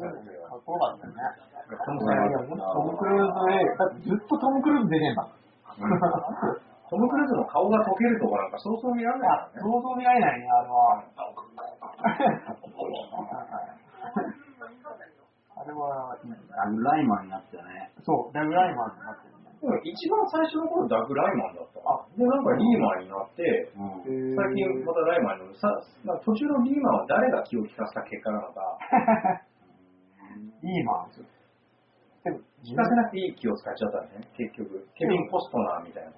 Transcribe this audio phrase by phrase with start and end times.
[0.00, 1.20] かっこよかったよね。
[1.70, 5.36] トムいやいや、ほんとトム・クルーズ映画、だってずっとトム・クルーズ出ねえんだもん。
[6.90, 9.62] トム・クルーズの顔が溶けるとこなんかそうそう見られないね。
[9.62, 11.04] 想像見られないね、あれは。
[15.54, 17.92] あれは、ダグライマンになったよね。
[18.02, 19.54] そう、ダグライマンになってるね。
[19.60, 21.78] でも一番最初の頃ダグ・ライマンだった。
[21.84, 23.44] あ、で、なんかリーマンになって、
[23.76, 24.34] うん。
[24.34, 26.20] 最近またライマンになる。
[26.24, 28.78] 途中のリーマンは誰が気を利かせた結果なのか、
[30.62, 31.10] いいマン。
[32.24, 34.86] でも、利かせなくていい気を使っちゃったんですね、結局。
[34.94, 36.12] ケビン・コストナーみたいな。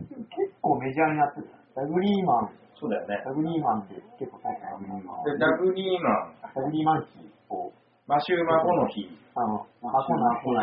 [0.00, 1.48] 結構メジャーになってる。
[1.76, 3.20] ダグリーマン、そうだよね。
[3.24, 5.24] ダグリーマンって結構そうダグリーマン。
[5.24, 7.72] で、ダグ・リーマン、ダグリーマンキーを、
[8.06, 10.62] マシュー・マコノヒー、あの、マコナコナ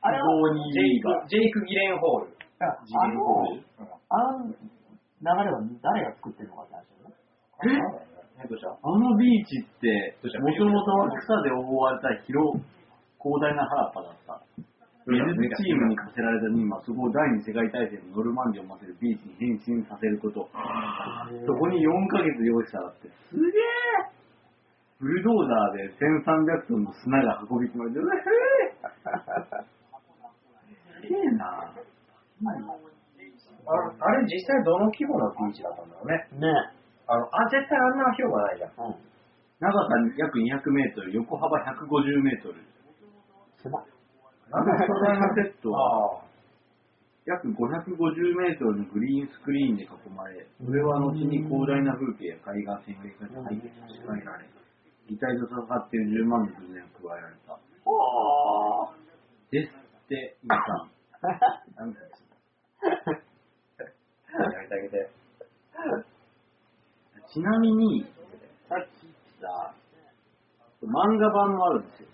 [0.00, 0.26] あれは、
[0.72, 2.38] ジェイク、ジェイク・ギレンホール。
[2.60, 2.66] あ
[3.08, 3.46] の、
[4.10, 4.54] あの流
[5.22, 8.04] れは誰が作ってるのかって話だよね。
[8.04, 8.07] え？
[8.46, 8.70] どうした？
[8.70, 12.62] あのビーチってもともとは草で覆われた広、
[13.18, 14.38] 広大な原っぱだった。
[15.08, 20.44] チームに課せられた任務はそこを第二次世界大戦のノルマンディを待てるビーチに変身させること。
[20.52, 24.12] そこに4ヶ月用意したらって、すげえ
[25.00, 28.20] ブルドーザーで1300トンの砂が運び込まれて、うえ
[31.00, 31.72] すげえなあ
[34.00, 36.28] あれ実際どの規模のビーチだったんだろうね。
[36.36, 36.77] ね
[37.08, 38.70] あの、あ、絶対あんな広がないじゃん。
[38.84, 38.94] うん。
[39.60, 42.60] 長さ約200メートル、横幅150メートル。
[43.58, 43.84] 狭っ。
[44.52, 46.22] なん巨大なセットは。
[47.26, 54.48] 約550メートルのグリーンスクリーンで囲まれ、それは後に広大な風景や海岸線が描かれて差しられ、
[55.08, 57.58] 擬態と戦っている10万の軍連が加えられた。
[57.84, 58.96] おー。
[59.52, 60.88] ですって、皆さん。
[61.76, 62.08] なんだよ
[64.38, 65.10] やりてあげて。
[67.32, 68.04] ちなみに、
[68.68, 69.74] さっき言った、
[70.82, 72.08] 漫画版もあるんですよ。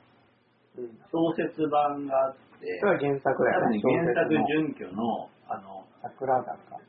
[0.79, 0.99] うん。
[1.13, 3.81] 小説版があって、それは原作だよね。
[3.81, 6.81] 原作準拠の、あの、桜坂。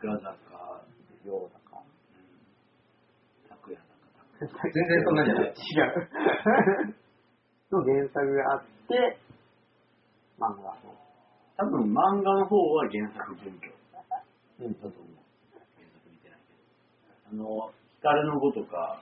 [0.00, 0.82] 桜坂、
[1.24, 1.78] ようだか。
[3.48, 3.78] 拓也
[4.40, 5.46] 坂、全然そんなんじゃない。
[5.46, 6.96] 違う。
[7.70, 9.18] の原作があって、
[10.40, 10.74] 漫画。
[11.56, 13.70] 多分漫画の方は原作準拠
[14.64, 14.72] うん。
[14.74, 15.21] だと思う。
[17.32, 19.00] あの、光の語とか、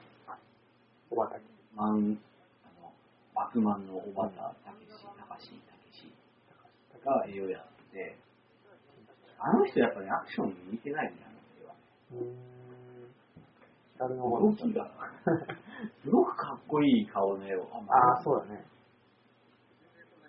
[1.09, 1.43] おばたき。
[1.75, 2.17] マン、
[2.63, 2.93] あの、
[3.35, 5.59] バクマンの小畑武史、高志、武
[5.91, 6.07] 史
[7.03, 8.17] が絵をやってて、
[9.37, 11.75] あの人やっぱりアクションに似てないんだよね、これは。
[12.13, 13.11] うーん。
[13.99, 14.87] 光の動きが、
[16.01, 17.67] すごくかっこいい顔の絵を。
[17.89, 18.63] ああ、そうだね。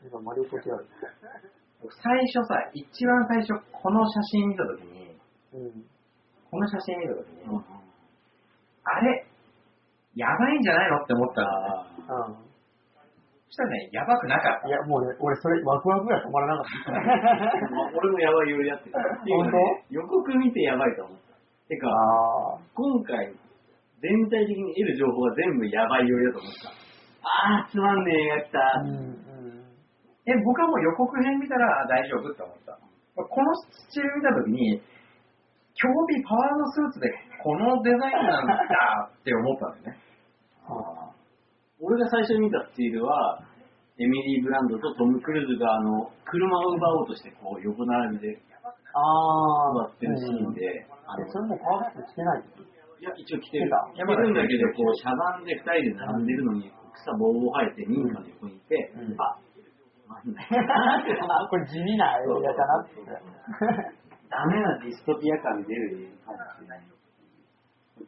[0.04, 0.88] 今、マリオポテある。
[2.02, 5.16] 最初さ、一番最初、この写真見たときに、
[5.54, 5.86] うん。
[6.50, 7.82] この写真見たときに、うんうん
[8.84, 9.26] あれ、
[10.14, 12.34] やばいんじゃないのって思ったら、あうん。
[12.34, 14.68] そしたらね、やばくなかった。
[14.68, 17.92] いや、もうね、俺、それ、ワクワクが止まらなかった。
[17.98, 18.94] 俺もやばいよりやってる。
[19.28, 19.94] 本当？
[19.94, 21.34] 予告見てやばいと思った。
[21.68, 22.58] てか、ああ。
[22.74, 23.32] 今回、
[24.00, 26.70] 全体的に得る情報が全部やばいよりだと思った。
[27.22, 28.58] あー、つまんねえ映画来た。
[28.80, 29.64] うん、うん。
[30.26, 32.78] え、僕はもう予告編見たらあ大丈夫って思った。
[33.14, 34.80] このスチール見たときに、
[35.74, 37.12] 競技パワードスーツで
[37.42, 38.54] このデザインなんだ
[39.10, 39.98] って思ったんだよね。
[40.66, 41.12] あー
[41.82, 43.42] 俺が最初に見たスチールは、
[43.98, 48.38] エミリー・ブランドとトム・クルーズがあの車を奪おうとしてこう横並びで
[48.94, 49.02] あ
[49.74, 52.42] 座ってるシーンで、あそれもパワーアップしてない？
[53.02, 53.66] いや、一応着てる。
[53.98, 55.58] 着てるんだけど、こう、しゃがんで二
[55.90, 59.34] 人で並んでるのに、草ぼうぼう生えて、民家の横にいて、うんあ、
[60.06, 60.38] なんだ
[61.50, 62.94] これ地味な映画だなって。
[64.30, 66.86] ダメなディストピア感出る映画かもしれない。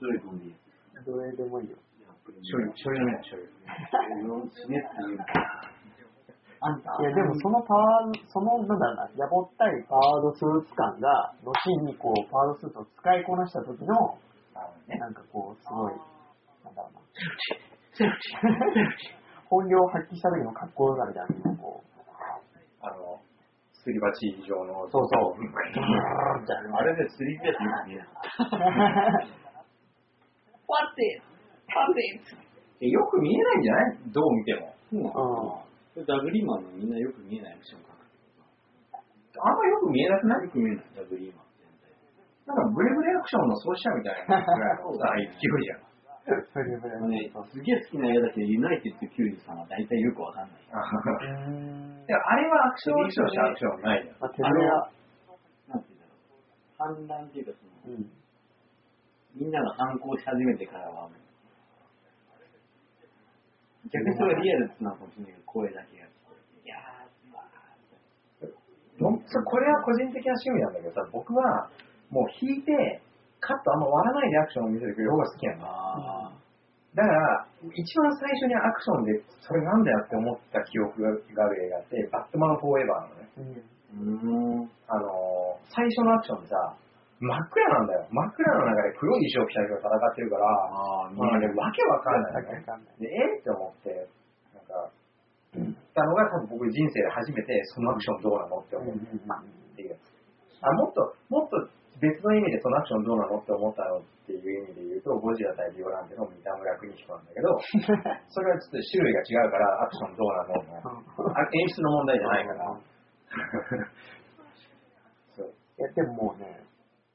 [0.01, 0.55] どれでいい
[1.05, 1.77] どれでもいいよ。
[2.25, 3.55] 醤油、醤油のね、醤油。
[4.53, 5.19] 死ねっていう
[6.65, 11.53] あんたいや、でもそのパワー、その、なんだろうな、やぼったいパワードスーツ感が、後
[11.85, 14.17] にこう、パワードスーツを使いこなした時の、
[14.89, 15.93] なんかこう、すごい、
[16.65, 17.05] なんだろうな。
[19.51, 22.01] 本領を発揮した時のかっこよさみたいなこう、
[22.81, 23.21] あの、
[23.73, 24.89] すり鉢状の。
[24.89, 25.45] そうそう。
[26.73, 28.07] あれで 3DS よく見えな
[30.65, 32.21] い。
[32.81, 33.99] えよく見えないんじゃない？
[34.13, 34.75] どう見ても。
[34.93, 36.05] うん。
[36.07, 37.95] ダブリーマンのみんなよく見えないアクション描く。
[39.41, 40.45] あんまよく見えなくない？
[40.45, 41.91] よく見えない、ダブリーマン全体。
[42.47, 45.85] なんかブレブレアクションの創始者みたいなぐらいのさ、勢いじゃん。
[46.25, 50.61] それぐらいあのね、すげえ好きな映画だけど、ユナイテッド93は大体よくわかんない。
[52.09, 54.17] でもあれはアクションアクションしたアクションないじゃん。
[54.21, 54.91] まあ、てめえは、
[55.69, 56.15] なんて言うんだろ
[56.97, 56.97] う。
[56.97, 57.53] 反乱っていうか
[57.85, 58.11] その、うん。
[59.35, 61.09] みんなが反抗し始めてからは、
[63.91, 66.67] 逆にそれがリアルなのかもしれないけど、声だけが聞こえて。
[66.67, 67.43] いやー、わ
[68.99, 71.69] どそこれは個人的な趣味なんだけどさ、僕は
[72.11, 73.03] もう弾いて、
[73.41, 77.03] カットあんま割らないでアクションを見せてくれる方が好きなんだ。
[77.03, 81.11] から、一番最初にアクションで、それなんだよって思った記憶が
[81.45, 83.63] ある映画って、バットマンフォーエバーなのね。
[83.99, 84.71] うん。
[84.87, 86.77] あのー、最初のアクションでさ、
[87.21, 88.07] 真っ暗なんだよ。
[88.11, 92.91] 真っ暗の中で黒い衣装着た人が戦ってるから、ああ、まあね、わけわかんないよね。
[92.99, 94.09] で、えって思って、
[94.53, 94.91] なんか、
[95.95, 99.45] たのが多分僕人生で初めて、そのアクションどうなのって思ったっ
[99.77, 100.11] ていうやつ。
[100.61, 101.71] あ、もっと、もっと
[102.03, 107.49] 別の意味でそのアクションどうなのって思ったのっていう意味で言うと、ゴジラ対ビオランテの三田村邦彦なんだけど、
[108.35, 110.55] それはちょっと種類が違うから、アクションどうなの
[111.31, 112.77] 演出の問題じゃないから。
[115.37, 116.65] そう いや、でももうね、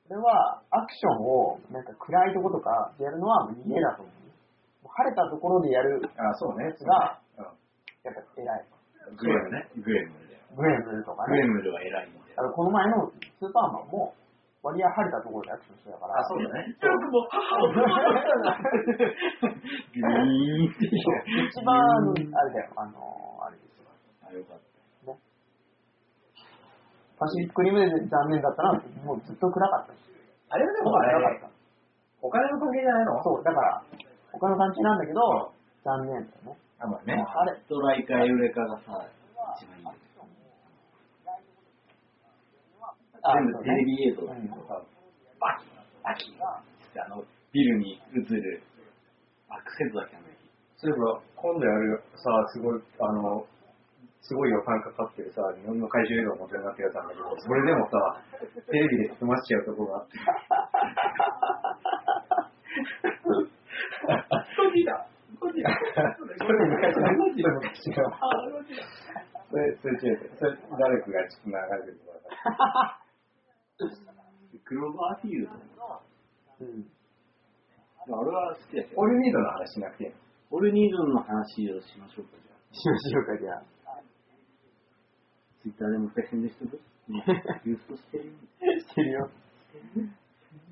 [0.10, 4.18] これはアクションをなんか暗いとことかでやるのは家だと思う。
[4.82, 6.66] もう晴れたところでやるあ、そうね。
[6.66, 7.54] が、うん
[8.02, 8.66] やっぱ偉い。
[9.14, 9.70] グレムね。
[9.78, 10.42] グレムルだよ。
[10.58, 11.38] グレムルとかね。
[11.38, 12.26] グレムルは偉いんだよ。
[12.42, 14.16] あのこの前のスーパーマンも、
[14.64, 16.18] 割合晴れたところでアクションしてたから。
[16.18, 16.74] あ、そうだね。
[16.74, 22.98] よくも、母をグリーンって一番、あれだよ、あの、
[23.46, 23.86] あれですよ。
[24.26, 24.69] あ、よかった。
[27.20, 28.72] パシフィックリムで残念だったら、
[29.04, 30.00] もうずっと暗かったし。
[30.50, 31.52] あれはでもあれ暗かっ、
[32.22, 33.18] お金の関係じゃないの？
[33.18, 33.24] た。
[33.24, 33.84] そう、だから、
[34.32, 35.52] 他の感じなんだけど、
[35.84, 36.58] 残念だよね。
[36.80, 37.20] あ、まあね。
[37.20, 39.04] あれ、ストライカーエウレカがさ、
[39.60, 40.00] 一番いい
[43.20, 44.68] 全部テレビ映像だけど、うん
[45.40, 45.68] バキ。
[46.04, 46.34] バキっ
[46.94, 48.64] てあの、ビルに映る
[49.50, 50.16] アクセントだけ。
[50.78, 53.46] そういえば、今度やるさ、すごい、あの、
[54.22, 58.22] すごい予算かかってるさ、日本の怪獣映画の元になってるやつなんだけど、それでもさ、
[58.70, 60.18] テレビで済ましちゃうとこがあって。
[64.60, 65.08] ゴジラ
[65.40, 68.06] ゴジラそれ昔の、それ昔の。
[69.50, 70.30] それ、それ違う。
[70.38, 73.02] それ、誰かがちょっと流れてるから。
[74.66, 75.58] クローバーフィールド。
[76.62, 76.86] うん。
[78.10, 80.16] 俺は好きだけどオ、ールニードの話しなくていいの？
[80.52, 82.58] オルニードンの話をしましょうか、じゃあ。
[82.74, 83.62] しましょうか、じゃあ。
[85.70, 86.58] ツイッターでもしてる し
[88.10, 88.34] てるよ。
[88.80, 89.30] してるよ。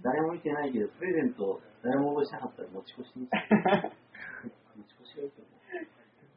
[0.01, 3.27] 誰も見てないけど、プレゼント誰も応募しなかったら持ち越しに。
[3.29, 5.53] 持ち越しがいいと思う。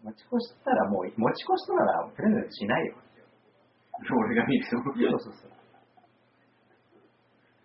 [0.04, 2.96] 持ち越したらもう、持ち越したならプレゼントしないよ。
[4.10, 4.70] 俺が見ると。
[4.70, 5.50] そうそうそう。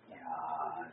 [0.08, 0.84] いやー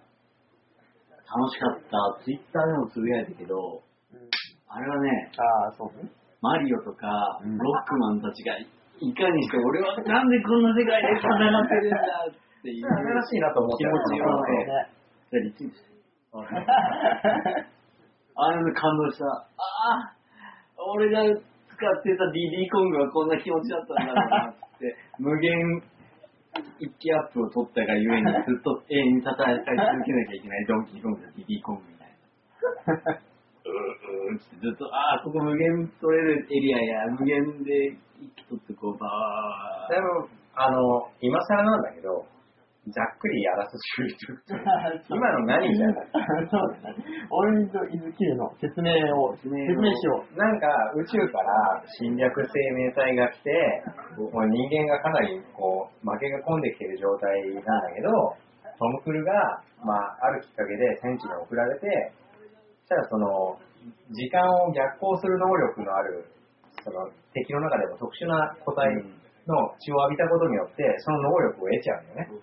[1.16, 2.24] 楽しかった。
[2.24, 3.84] ツイッターでもつぶやいたけど、
[4.14, 4.30] うん
[4.76, 6.10] あれはね、ああ、そうね。
[6.42, 7.08] マリオとか、
[7.44, 8.68] うんロックマンたちが、い
[9.00, 11.98] いかにして俺はなんでこんな世界で戦ってるんだ
[12.30, 15.94] っていう新しいなと思って気持ちをそうね、じゃあリツイートして。
[18.36, 19.26] あれで感動した。
[19.26, 19.46] あ
[20.10, 20.16] あ、
[20.98, 25.84] 俺が使ってた DD コングはこんな気持ちだったんだろうなって、無限
[26.80, 33.22] 一気アップを取ったがゆえにずっと永遠に戦い続けなきゃいけないドンキーコングと DD コングみたいな。
[33.64, 38.62] うーうーってずっと、ああ、ここ無限取れるエリアや、無限で一気取
[38.92, 42.28] ってこう、ばでも、あの、今更なんだけど、
[42.92, 45.08] ざっくりやらせてくれる。
[45.08, 46.08] と、 今の何じゃない
[46.52, 46.96] そうだね。
[47.32, 53.84] オレンジとイズキの説明を、説説明しよなんか宇宙から侵略生命体が来て、
[54.20, 58.10] 人間がかなりこう負けが込んできてる状態なんだけど、
[58.78, 59.32] トム・クルが、
[59.86, 62.12] まあ、あるきっかけで戦地に送られて、
[62.82, 63.58] そしたらその、
[64.12, 66.26] 時間を逆行する能力のある、
[66.82, 68.90] その敵の中でも特殊な個体
[69.48, 72.42] の血を浴びたことによって、その能力を得ちゃうんだよね。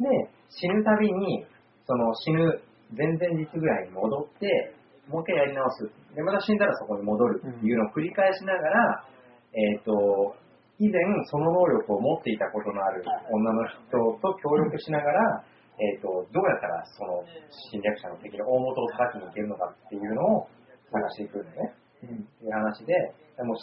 [0.00, 1.46] で、死ぬたびに、
[1.86, 2.60] その死ぬ
[2.96, 4.74] 前々日ぐらいに戻って、
[5.08, 5.90] もう一回やり直す。
[6.14, 9.04] で、また死んだらそこに戻るっていうのを繰り返しながら、
[9.52, 10.34] えっ、と、
[10.78, 10.98] 以前
[11.30, 15.44] その能力を持っていたことのある女の人と協力しながら、
[15.78, 17.22] えっ、と、どうやったらその
[17.70, 20.48] 侵略者の敵の大元を叩きに行けるのかっていうのを
[20.90, 21.81] 探していくんだよね。
[22.06, 22.94] っていう話で、
[23.36, 23.62] でもし、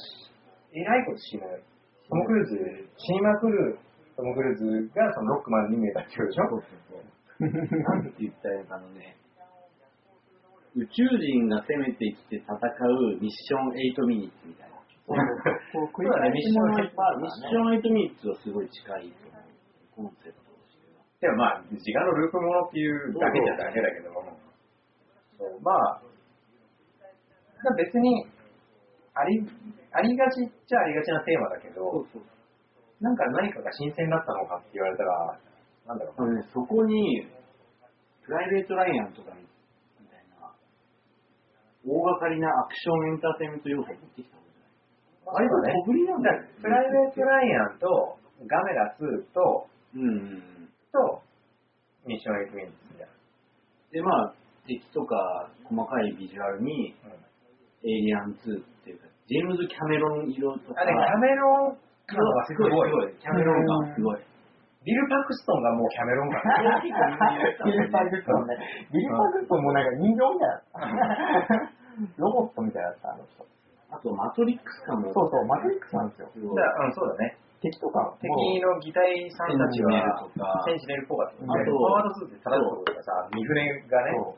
[0.74, 1.44] えらいこと死ぬ。
[2.10, 3.78] トム・クルーズ、死にまくる
[4.18, 6.44] トム・クルーズがそのロックマンに見えたっていうでしょ？
[7.40, 9.16] なんて言ったらいいのかあのね、
[10.76, 14.76] 宇宙人が攻めてきて戦うミッション8ミニッツみたいな。
[15.08, 15.18] そう
[15.74, 17.56] そう繰り返しものいっぱいあるミッシ。
[17.56, 19.44] ョン8ミニッツはすごい近いと思う。
[19.96, 21.06] コンセプトとしては。
[21.22, 24.26] でもまあ、時間のループものっていうだけじゃだけだけども、
[25.38, 26.09] そうまあ、だ
[27.76, 28.26] 別に
[29.14, 29.44] あり、
[29.92, 32.24] ありがちっちゃありがちなテーマだけど、そう。
[33.02, 35.40] なんか何かが新鮮だったのかって言われたら、
[35.88, 37.28] なんだろうね、そこに、
[38.24, 40.52] プライベート・ライアンとかみたいな、
[41.84, 46.50] 大掛かりなアクションエンターテインメント要素を持ってきたんじゃないあれはね小ぶりなんだよね。
[46.62, 50.70] プライベート・ライアンとガメラ2と、うんうんうん。
[50.92, 51.22] と、
[52.06, 53.10] ミッション・エイト・ミニッツじゃん。
[53.92, 54.34] で、まあ、
[54.68, 56.96] 敵とか細かいビジュアルに、
[57.84, 62.90] エイリアン2っていうか、ジェームズ・キャメロン色とか、あれ、キャメロン感がすごい。
[62.90, 63.14] すごい。
[63.20, 64.30] キャメロンがすごい。
[64.84, 66.40] ビル・パクストンがもうキャメロン感。
[67.68, 68.56] ビル・パグストンね。
[68.92, 71.80] ビル・パグストンもなんか人形みたいだった。
[72.16, 73.44] ロボットみたいだった、あの人。
[73.92, 75.12] あと、マトリックス感も。
[75.12, 76.32] そうそう、マトリックスなんですよ。
[76.32, 77.36] だうん、そうだね。
[77.60, 78.16] 敵とかも。
[78.24, 78.32] 敵
[78.64, 81.44] の擬態さんたちは、センチネルっぽかった。
[81.44, 84.38] うんあと、パワードスーツで叩くところがさ、三船がね、そ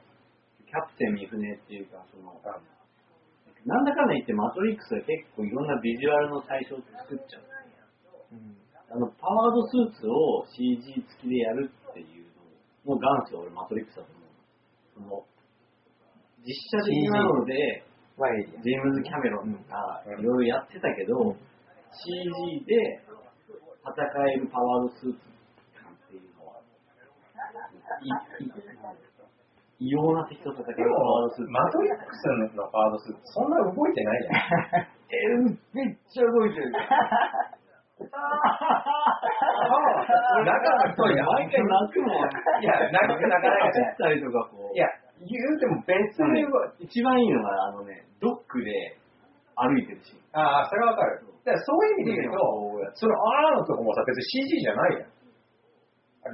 [0.65, 2.33] キャプテン三船っていうか、その、
[3.65, 7.43] なんだかんだ言ってマトリックスは結構いろんなビジュアルの対象を作っちゃう。
[8.33, 8.35] う。
[8.35, 12.27] うんあの、パワードスーツを CG 付きでやるっていう
[12.83, 14.11] のも、元祖は俺マトリックスだと
[14.99, 15.23] 思う。
[15.23, 15.23] その、
[16.43, 17.87] 実写的なので。
[18.21, 21.33] ジェームズ・キャメロンとかうんいろいろやってたけど、
[21.89, 23.01] CG で
[23.81, 23.97] 戦
[24.29, 25.17] えるパワードスーツ
[25.81, 26.61] 感っていうのは、
[28.03, 28.51] いい
[29.81, 31.49] 異様な敵と戦えるパワードスーツ。
[31.49, 34.85] マトリックスのパワードスーツ、そんな動いてないじゃん。
[35.09, 36.69] えー、めっちゃ動いてる。
[38.01, 38.13] 中
[40.77, 42.29] の人に毎回泣くもん。
[42.61, 43.89] いや、泣く泣かないじゃん。
[43.89, 44.77] ったりとかこう。
[44.77, 44.85] いや、
[45.25, 48.97] 言うても別に、は一番いいのが、あのね、ドックで
[49.55, 50.21] 歩いてるシーン。
[50.37, 51.25] ああ、それはわかる。
[51.43, 52.37] だからそういう意味で言うと、
[52.93, 55.20] そのあーのとこもさ、別に CG じゃないじゃん。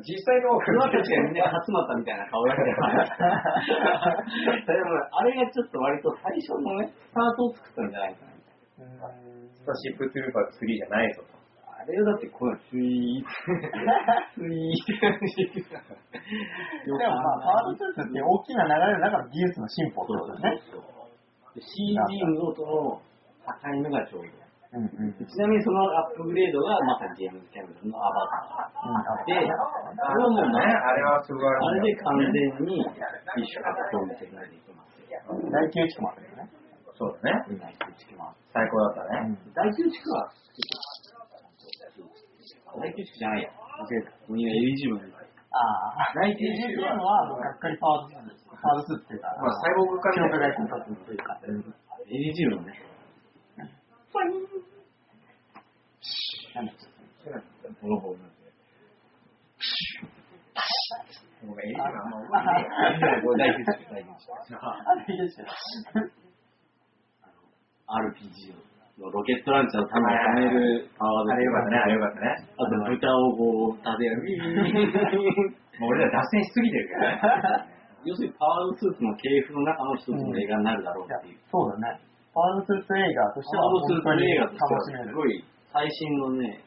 [0.04, 2.76] 実際の、それは確かにみんな集まったみたいな顔やってる。
[4.68, 8.36] でも、あれがちょっと割と最初のね、スタートを作ったんじゃないかな。
[9.56, 11.38] スターシップトゥルーパーズ3じゃないぞと。
[11.72, 15.64] あれをだってこう、スイースイーって感じで。
[15.64, 20.60] でもまあ、パワードスーツって大きな流れの中の技術の進歩ってことだね。
[20.70, 20.98] そう。
[21.56, 23.02] で CG のとの
[23.48, 24.47] 境目がちょうどいい。
[24.74, 25.16] うんうん。
[25.16, 29.26] ちなみにそのアップグレードがまさにジェームズ・キャメロンのアバター。
[29.26, 35.24] で、あれはもうね、あれはすごいあれで完全にフィッシュ格闘技的なできますよ。
[35.48, 36.50] 大宮地区もあるよね。
[37.00, 37.48] そうだね。
[37.48, 39.40] 大宮地区も最高だったね。
[39.56, 40.32] 大宮地区は、
[42.76, 43.50] 大宮地区じゃないや。
[43.78, 44.12] 間違えた。
[44.28, 44.76] もう今エリ。
[45.52, 45.64] あ
[45.96, 46.14] あ。
[46.14, 48.52] 大っていうのは、がっかりパワードスーツ。
[48.58, 51.40] パワードスーツっていうか、まあ、サイボーグ化記みたいな録外交達っていうか、
[52.04, 52.97] エリジブルね。
[56.58, 56.90] なんだっけ
[57.82, 58.26] ボロボロな。
[61.46, 64.58] ん、エリジブルあんま覚えてないこれ大宮地区、大宮地区。
[64.58, 65.46] あれいいですよ。
[67.88, 68.58] RPG
[68.98, 72.50] のロケットランチャーの弾を止めるパワードあれよかったね、あれよかったね。
[72.58, 74.18] あと豚をこう、立てる。
[75.78, 77.22] もう俺ら脱線しすぎてるけどね。
[78.04, 81.40] 要するにパワードスーツの系譜の中の一つの映画になるだろうっていう。
[81.52, 82.02] そうだね。
[82.34, 84.54] パワードスーツ映画としてパワードスーツ映画と。
[84.54, 85.46] してはすごい
[85.78, 86.58] 最新のね、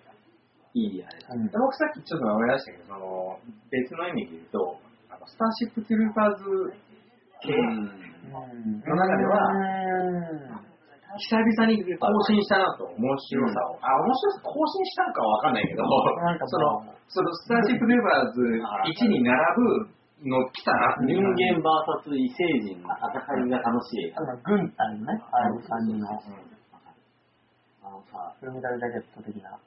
[0.74, 1.34] いいあれだ。
[1.34, 3.38] うん僕さっきちょっと思い出したけど、その、
[3.74, 4.78] 別の意味で言うと、
[5.10, 6.46] あのスターシップトゥルーパーズ
[7.42, 10.70] 系の中ではうん。
[11.18, 13.82] 久々に更新したなと、面白さを。
[13.82, 18.40] あ、面白さ更新したのかはわかんないけど、なんかその、そのスターシップトゥルーパーズ
[18.94, 19.34] 1に並
[19.90, 19.90] ぶ
[20.30, 21.34] の来たな人う。
[21.34, 24.06] 間 VS 異星人の戦いが楽しい。
[24.06, 26.06] 映あの軍隊のね、ああいう感じの、
[27.90, 29.58] のさ、フルメタルジャケット的な。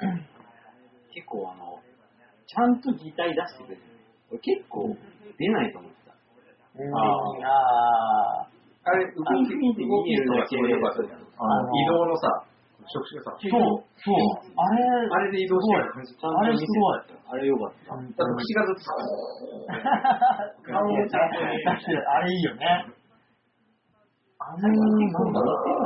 [1.12, 1.78] 結構あの、
[2.46, 3.82] ちゃんと擬態出してくれる。
[4.30, 4.96] 俺結構
[5.38, 6.14] 出ないと思ってた。
[6.78, 8.48] うんああ
[8.84, 11.18] あれ、動き、見て見えるだけでよかったじゃん。
[11.18, 12.44] あの、移動のさ、
[12.84, 14.18] 触手がさ、ーそう、そう。
[14.60, 16.12] あれ、あれで移動してる感じ。
[16.12, 17.94] ちゃんと見せてあれよかった。
[17.96, 18.92] うんだって口がずっと、
[20.68, 22.10] 顔をちゃんと出してる。
[22.10, 22.86] あれいいよね。
[24.46, 25.80] あんなになんだろう。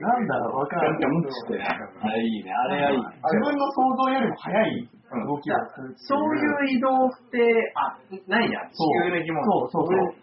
[0.00, 0.98] なんだろう、わかる。
[2.00, 2.52] あれいいね。
[2.52, 2.98] あれはいい。
[2.98, 3.06] 自
[3.40, 4.88] 分の想像よりも速い
[5.26, 5.94] 動きをする。
[5.96, 7.96] そういう移動って、あ、
[8.28, 8.70] ないじゃん。
[8.70, 9.44] 地球の生き物。
[9.44, 10.14] そうそうそう。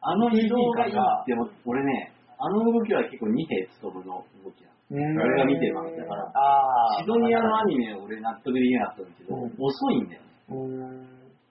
[0.00, 0.96] あの移動がいいっ
[1.26, 1.34] て、
[1.64, 4.70] 俺ね、あの動きは結構二兵務の動きだ。
[4.90, 6.30] うん俺が見てるわけだから
[7.00, 10.28] シドニアのアニメ俺納得できなかったんだけど、うん遅いんだよね。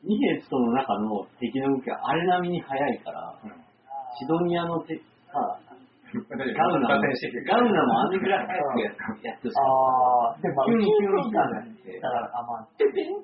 [0.03, 3.63] うん二兵務の中の敵の動きはあれ並みに速いから、うん
[4.15, 4.93] シドニアのて
[5.25, 5.57] さ、
[6.13, 7.01] ガガウナも、
[7.49, 8.85] ガウナもあんぐらい速くや
[9.23, 13.17] やってほしかっああ、でもまあ、急に急に空間だね急にだから、あ、まあ、ピピン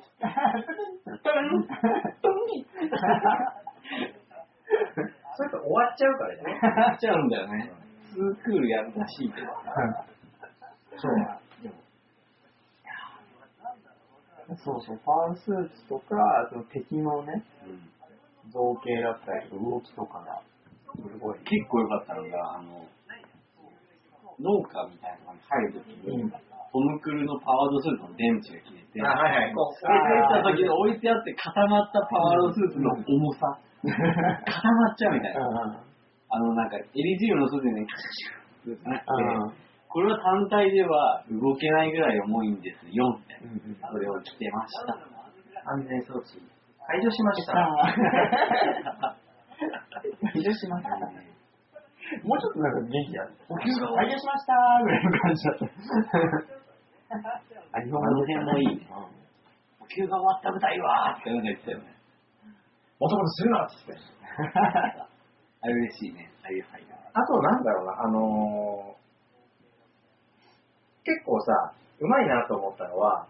[5.38, 6.59] それと終わっちゃうからね。
[6.59, 6.67] た。
[6.67, 7.71] やっちゃうんだよね。
[8.12, 9.48] ツークールやるらしいけど。
[10.98, 11.15] そう。
[11.63, 11.75] でも
[14.57, 16.15] そうそう、パワースーツとか、
[16.49, 17.89] その敵のね、うん
[18.49, 20.41] 造形だったり、動きとかが、
[20.97, 21.39] すごい。
[21.45, 22.81] 結構良かったのが、あの、
[24.41, 26.33] 農家みたいなのに入るときに、うん
[26.71, 29.53] トム・クルーのパワードスーツの電池が切れて、あ、はいはい。
[29.57, 35.81] こう、置いていった時に置いてあって固まったパワードスーツの重さ、 固まっちゃうみたいな。
[36.29, 39.09] あの、なんか、エリジウムの外にね、カシュッってなって、
[39.89, 43.41] これは単体では動けないぐらい重いんですよ、みたい
[43.81, 43.89] な。
[43.89, 44.93] それを着てました。
[45.65, 46.38] 安全装置
[46.86, 47.53] 解除しました。
[50.31, 50.96] 解除しました。
[52.22, 53.34] もうちょっとなんか元気やる。
[53.50, 55.65] 解除しましたーぐらいの感じだった。
[57.74, 58.88] あ、の辺もいいね
[59.79, 61.96] 呼吸が終わった舞台はって言ってたよね。
[63.00, 63.93] もともとするなっつって。
[65.62, 66.86] あれ嬉しいね、ああいう俳優。
[67.12, 68.98] あとなんだろうな、あのー
[71.09, 73.25] 結構さ、うまいなと思ったのは、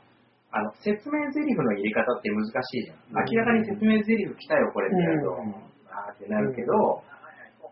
[0.52, 2.98] あの、説明台詞の入れ方って難しいじゃん。
[2.98, 3.26] うん。
[3.32, 5.56] 明らかに説明台詞来たよ、これってやると、うん。
[5.88, 7.04] あーってなるけど、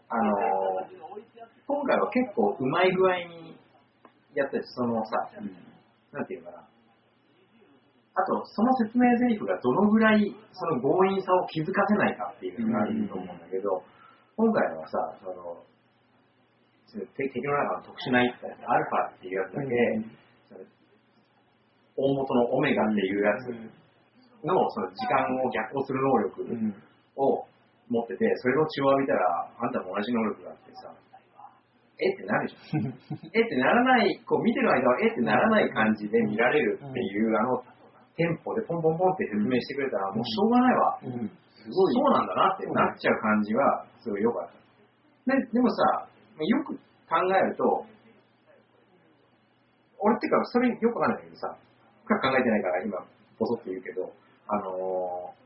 [0.07, 1.07] あのー
[1.67, 3.59] 今回は結構うまい具合に
[4.33, 5.27] やってて、そのさ、
[6.13, 6.63] なんていうのかな。
[8.15, 13.83] あと、その説明台詞がどのぐらいその強引さを気づかせないかっていうのがあると思うんだけど、
[14.37, 15.59] 今回のはさ、その
[16.93, 19.75] 敵敵の中の特殊な一体、アルファっていうやつだけ、
[20.47, 20.63] その
[21.97, 23.51] 大元のオメガっていうやつ
[24.45, 26.75] のその時間を逆行する能力うん
[27.17, 27.43] を
[27.89, 30.93] 持ってて、それの血を浴びたら、あんたも同じ能力があってさ、
[31.97, 32.93] えってなるじゃん。
[33.33, 37.63] えってならない、こう見てる間はえってならない感じで見られるっていう、あの、
[38.15, 40.99] テンポでポンポンポンって説明してくれたら、もうしょうがないわ。
[41.03, 41.31] うん
[41.67, 41.93] すごい。
[41.93, 44.49] そうなんだなってなっちゃう感じは、すごい良かっ
[45.25, 45.35] た。
[45.35, 46.07] ででもさ、
[46.45, 46.75] よく
[47.09, 47.85] 考えると、
[49.99, 51.57] 俺ってか、それよくわかんないけどさ、
[52.05, 52.97] 深く考えてないから今、
[53.39, 54.11] ボソって言うけど、
[54.47, 55.37] あのー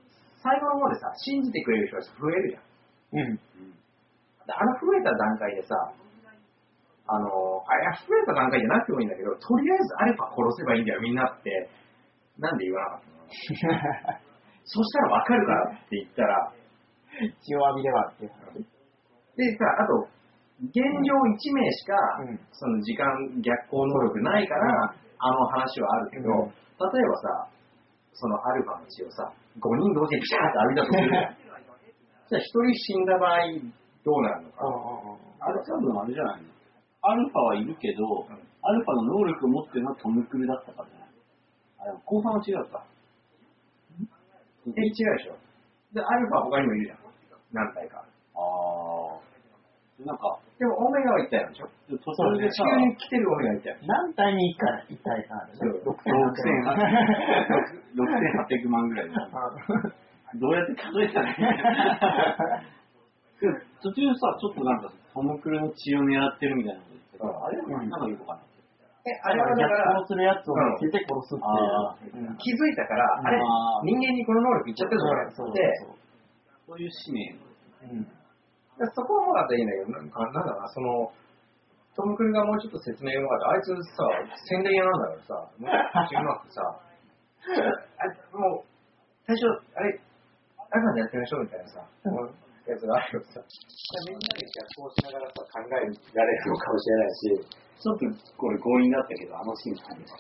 [0.42, 2.64] 最後の方でさ、信じてくれる人が増えるじゃん。
[3.14, 3.36] うん。
[3.38, 3.44] で
[4.50, 5.76] あの増えた段階でさ、
[7.06, 7.30] あのー
[7.70, 11.70] あ、いや、増えた段階じゃなくてもいいんだけど、とりあえずアルファ殺せばいいんだよ、みんなって、
[12.40, 14.18] なんで言わなかったの？
[14.66, 16.54] そしたらわかるからって言ったら、
[17.46, 18.66] 血を浴びればっていう話。
[19.38, 20.10] でさ、あと、
[20.62, 23.10] 現状1名しか、うんその時間
[23.42, 27.50] 逆行能力ないから、あの話はあるけど、うん例えばさ、
[28.14, 29.30] そのアルファの血をさ、
[29.62, 31.38] 5人同時にピシャーって浴びたとするじゃん。
[32.26, 33.38] じゃあ1人死んだ場合、
[34.02, 34.66] どうなるのか。
[35.46, 36.50] あれ多分あれじゃないの？
[37.06, 41.10] アルファはいるけど、アルファの能力を持ってるのはトム・クルーだったからじゃない？
[41.82, 42.86] あ、でも後半は違うか。
[44.66, 44.94] え、違うで
[45.26, 45.38] しょ。
[45.94, 46.98] で、アルファ他にもいるじゃん。
[47.54, 48.06] 何体か。
[48.34, 48.91] ああ。
[50.06, 51.70] なんか、でも、オメガは1体なんでしょ？
[51.90, 53.78] 途中で地さ、球に来てるオメガ1体。
[53.86, 55.60] 何体に1回一体かあるね。
[55.62, 55.96] そう
[57.94, 59.16] 6800万ぐらいで。
[60.40, 61.36] どうやって数えたらいい
[63.84, 68.48] 途中さ、ちょっとなんか、トム・クルーの血を狙ってるみたいなこと言ってたから、あれうんなんかよくわかんない。
[69.04, 71.46] え、あれはだから、するやつを見つけて殺すって
[72.18, 72.26] いう。
[72.26, 73.38] うん気づいたから、あれ
[73.84, 75.62] 人間にこの能力いっちゃってるぞ、これそうそうで、
[76.68, 77.36] そういう使命。
[77.92, 78.10] うんで
[78.96, 81.12] そこはもうだったらいいんだけど、なんか、なんだろうな、その、
[81.96, 83.50] トム・クルーがもうちょっと説明がかった。
[83.52, 84.08] あいつさ、
[84.48, 85.72] 宣伝屋なんだからさ、もう
[86.08, 88.66] 口うまくさ、あれ、もう、
[89.28, 89.44] 最初、
[89.76, 90.00] あれ、
[90.72, 91.84] あれなんでやってみましょうみたいなさ、
[92.66, 93.44] やつがあるよさ、
[94.08, 95.92] みんなで逆行しながらさ、考えられる
[96.48, 97.44] のかもしれないし、
[97.82, 98.06] ちょっと
[98.38, 100.16] これ強引だったけど、あのシーン好きです。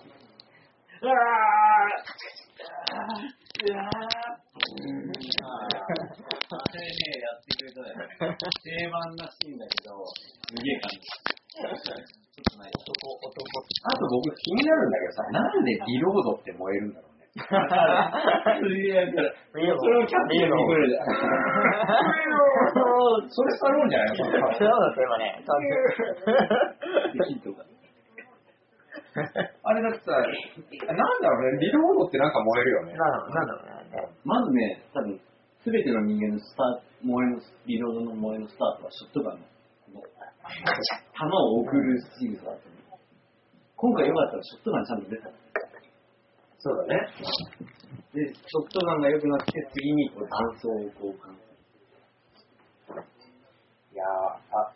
[1.02, 1.96] うわあれ
[5.08, 5.24] ね、
[5.74, 6.41] やってくれたよね。
[8.02, 11.00] 定番なシーンだけど、すげえ感じ。
[11.02, 11.70] ちょっ
[12.52, 13.32] とない男、男。
[13.32, 13.34] あ
[13.98, 17.28] と僕気になるんだけどさ、なんでリロードって燃えるんだろうね。
[17.32, 17.38] す
[18.72, 19.32] げえから。
[19.52, 20.56] それをキャッチしてくれ
[20.88, 20.98] る。
[23.30, 24.64] それスタローンじゃないそうだった
[25.02, 25.44] 今ね。
[27.28, 27.64] ヒットが。
[29.64, 30.26] あれだってさ、なん
[31.22, 32.94] だろうね、リロードってなんか燃えるよね。
[32.94, 33.18] なんだ
[33.54, 33.72] ろうね。
[34.24, 35.20] まずね、多分、
[35.64, 39.46] すべての人間のスタート、萌えの、リロードの萌えのスタートはショットガンの、
[39.94, 42.82] この弾を送るシーンだったの
[43.78, 45.34] 今回良かったらショットガンちゃんと出たの
[46.62, 47.10] そうだね。
[48.14, 51.34] で、ショットガンが良くなって、次にこう弾倉を交換。
[53.94, 54.74] いやー、あ、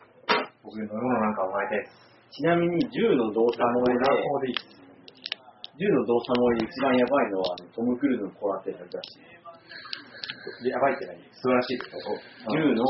[0.61, 2.05] 僕飲み物なんかもらいたいです。
[2.29, 4.53] ちなみに銃の動作萌えで。
[5.77, 9.34] 銃の動作萌えで一番やばいのは、トム・クルーズのコラテラルだし、
[10.67, 11.17] やばいって何？
[11.33, 12.83] 素晴らしいってこと銃の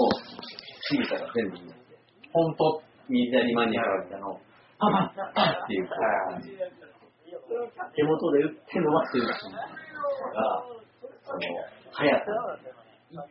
[0.91, 1.97] 仕草が全部いいんですよ。
[2.33, 4.41] 本当ミリタリーマニアから見たの、
[4.79, 6.57] パパッパッっていう感じ。
[6.57, 9.61] 手元で打って伸ばしてるシーンが、
[11.23, 11.39] その、
[11.91, 12.25] 速さ。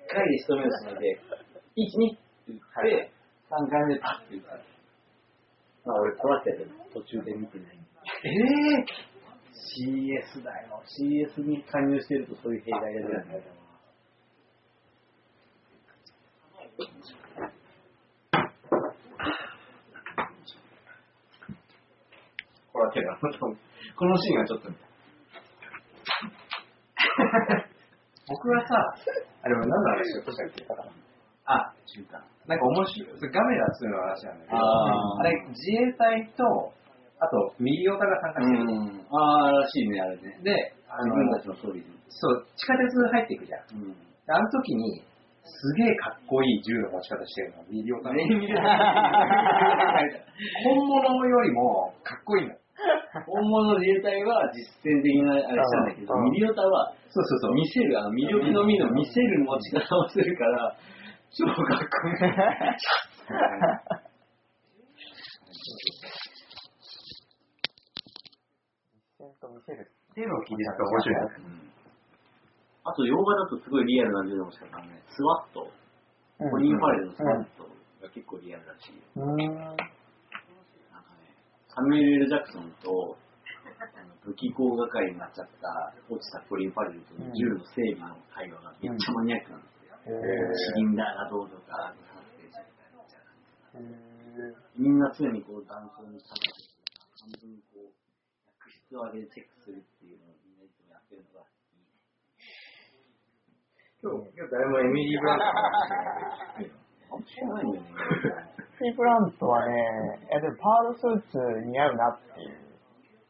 [0.09, 1.21] 回で仕留めるつもりで、
[1.77, 3.13] 1、2って言って、
[3.51, 4.57] 3回目でパッって言った。
[5.85, 7.79] まあ俺撮らせて途中で見てない。
[8.25, 8.85] ええ
[9.75, 10.83] CS だよ。
[10.87, 13.43] CS に加入してるとそういう弊害が出るんだよ。
[22.73, 23.11] これはけど、
[23.97, 24.69] このシーンはちょっと。
[28.27, 28.75] 僕はさ、
[29.43, 30.67] あれは何の話しようとしたっけ
[31.47, 32.25] あ、中間。
[32.47, 36.73] なんか面白い、それガメラ2の話なんだけど、あれ自衛隊と、
[37.21, 38.63] あとミリオタが参加してる。
[38.65, 39.07] うん。
[39.11, 40.39] ああ、らしいね、あれね。
[40.43, 41.85] で、あ自の分たちの装備に。
[42.09, 43.61] そう、地下鉄入っていくじゃん。
[44.27, 45.05] あの時に、
[45.45, 48.15] すげえかっこいい銃の持ち方してるの、ミリオタの。
[48.17, 48.25] ね
[50.65, 52.55] 本物よりもかっこいいの。
[53.27, 57.55] 本物の自衛隊は実践的なあれしたんだけど、うんミリオタはそうそうそう。
[57.55, 60.77] 見せる、あの魅力のみの見せる持ち方をするから、
[61.31, 62.15] 超かっこいい。
[69.55, 69.91] 見せる。
[70.11, 71.74] っていうのを聞いてたら面白いな。
[72.85, 75.73] あと、洋画だとすごいリアルな銃の持ち方ね、スワット、
[76.39, 77.65] コリン・ファレルのスワット
[78.03, 79.37] が結構リアルだし、うん。
[79.37, 79.85] なんか
[81.17, 81.33] ね、
[81.69, 83.17] サムエル・エル・ジャクソンと、
[84.25, 89.97] 武器工係になっちゃった、落ちたコリン・ファレルとの銃の整備の会話がめっちゃマニアックなんですよ。
[90.53, 93.81] シリンダーがどうとか、みたいな。
[93.81, 96.69] へーみんな常にこう断層に下がって、
[97.17, 97.95] 半分こう、
[98.61, 101.87] 薬質を上げてチェックするっていうのをみんないつもやってるのがいいね。
[104.05, 106.77] 今日、今日誰もエミリー・ブランドの話してない
[107.09, 107.89] あんま知らないんだよね。
[108.77, 109.73] スティーブ・ラントはね、
[110.29, 112.53] いやでもパールスーツ似合うなっていう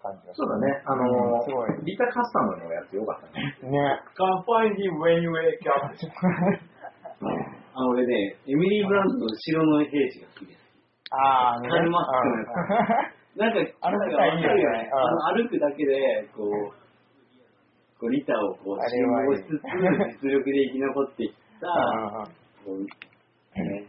[0.02, 0.82] 感じがそうだね。
[0.82, 1.06] あの
[1.46, 1.78] すごい。
[1.87, 3.54] リタ・カスタムのやつよかったね。
[3.70, 4.02] ね。
[4.18, 5.94] Can't find him when you wake up.
[7.22, 10.74] あの俺ね、エミリー・ブランドの後ろの兵士が好きです。
[11.14, 11.70] ああ、ね。
[11.70, 15.54] カルマスクのやつなんか、あのなんか舞台いいよねわかるよね。
[15.54, 16.83] 歩くだけで、こう、
[18.00, 19.62] こうリタをこう、信号しつつ、
[20.22, 22.35] 実力で生き残っていった、うん。
[22.64, 23.87] こう、ね、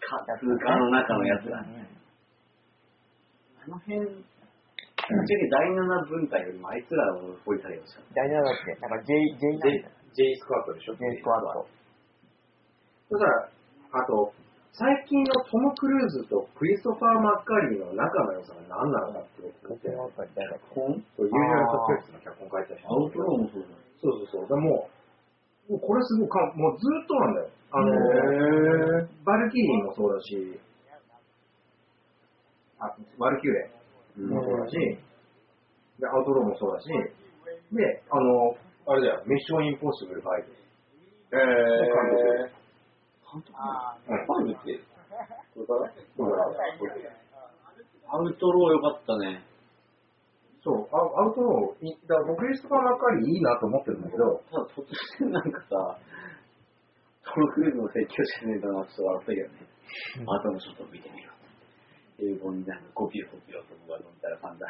[0.00, 1.88] か通過の中のやつだね。
[3.64, 4.14] あの辺、ぶっ
[5.26, 8.74] ちゃけ第7分隊よりもあいつらを掘り下げてほしかっ大丈夫だっけ？
[8.80, 9.58] なんか J、J,
[10.14, 11.66] J スクワットでしょ？J スクワット。
[13.10, 13.50] だから、
[13.92, 14.32] あと、
[14.72, 23.76] 最近のトム・クルーズとクリストファー・マッカリーの仲の良さが何なのかって思って、の誰だっけ本そう、ユージュアル・サスペクスの脚本書いてた人アウトローもそうだ。
[24.00, 24.48] そうそうそう。
[24.48, 24.88] でも
[25.68, 27.48] う、もうこれすごいか、もうずっとなんだよ。
[27.72, 30.60] あのへバルキリーもそうだし、
[32.80, 33.70] あ、バルキューレ
[34.18, 34.76] うんもそうだし、
[36.00, 38.56] で、アウトローもそうだし、で、あの、
[38.88, 40.28] あれだよ、ミッション・インポッシブル5。
[41.32, 42.61] え監
[43.40, 44.80] 督あうんファイブって、
[45.56, 45.88] これから
[48.12, 49.40] アウトローよかったね。
[50.62, 54.84] そう、アアウトロー、いだから僕クリストファー・マッカリーいいなと思ってるんだけど、ただ突
[55.18, 55.98] 然なんかさ、
[57.24, 59.66] トム・クルーズの説教してねえだなって笑ったけどね。
[60.28, 61.32] あとのちょっと見てみろ。
[62.22, 64.66] 英語になんかコピーコピーを僕が飲んだらファンだ。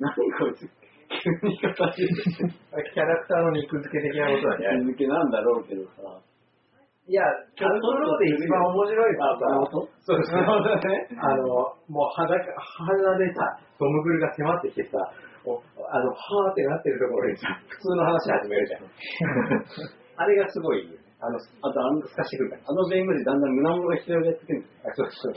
[0.00, 2.50] 何こいつ、急に語り出して
[2.90, 4.82] キャラクターの肉付け的なことだね。
[4.82, 6.18] 続けなんだろうけどさ。
[7.06, 9.68] いや、アウトローで一番面白いのは
[10.00, 10.40] そうそう
[10.88, 11.08] ね。
[11.20, 11.44] あの、
[11.88, 14.96] もう裸、鼻でさ、トム・クルが迫ってきてさ、
[15.44, 18.88] おあの、はーってなってるところにさ、普通の話始めるじゃん。
[20.16, 20.88] あれがすごい。
[21.20, 22.62] あの、あとあの、透かしてくるから。
[22.68, 24.88] あの弁護士だんだん胸元が広がってくるんですよ。
[24.88, 25.34] あそうそう。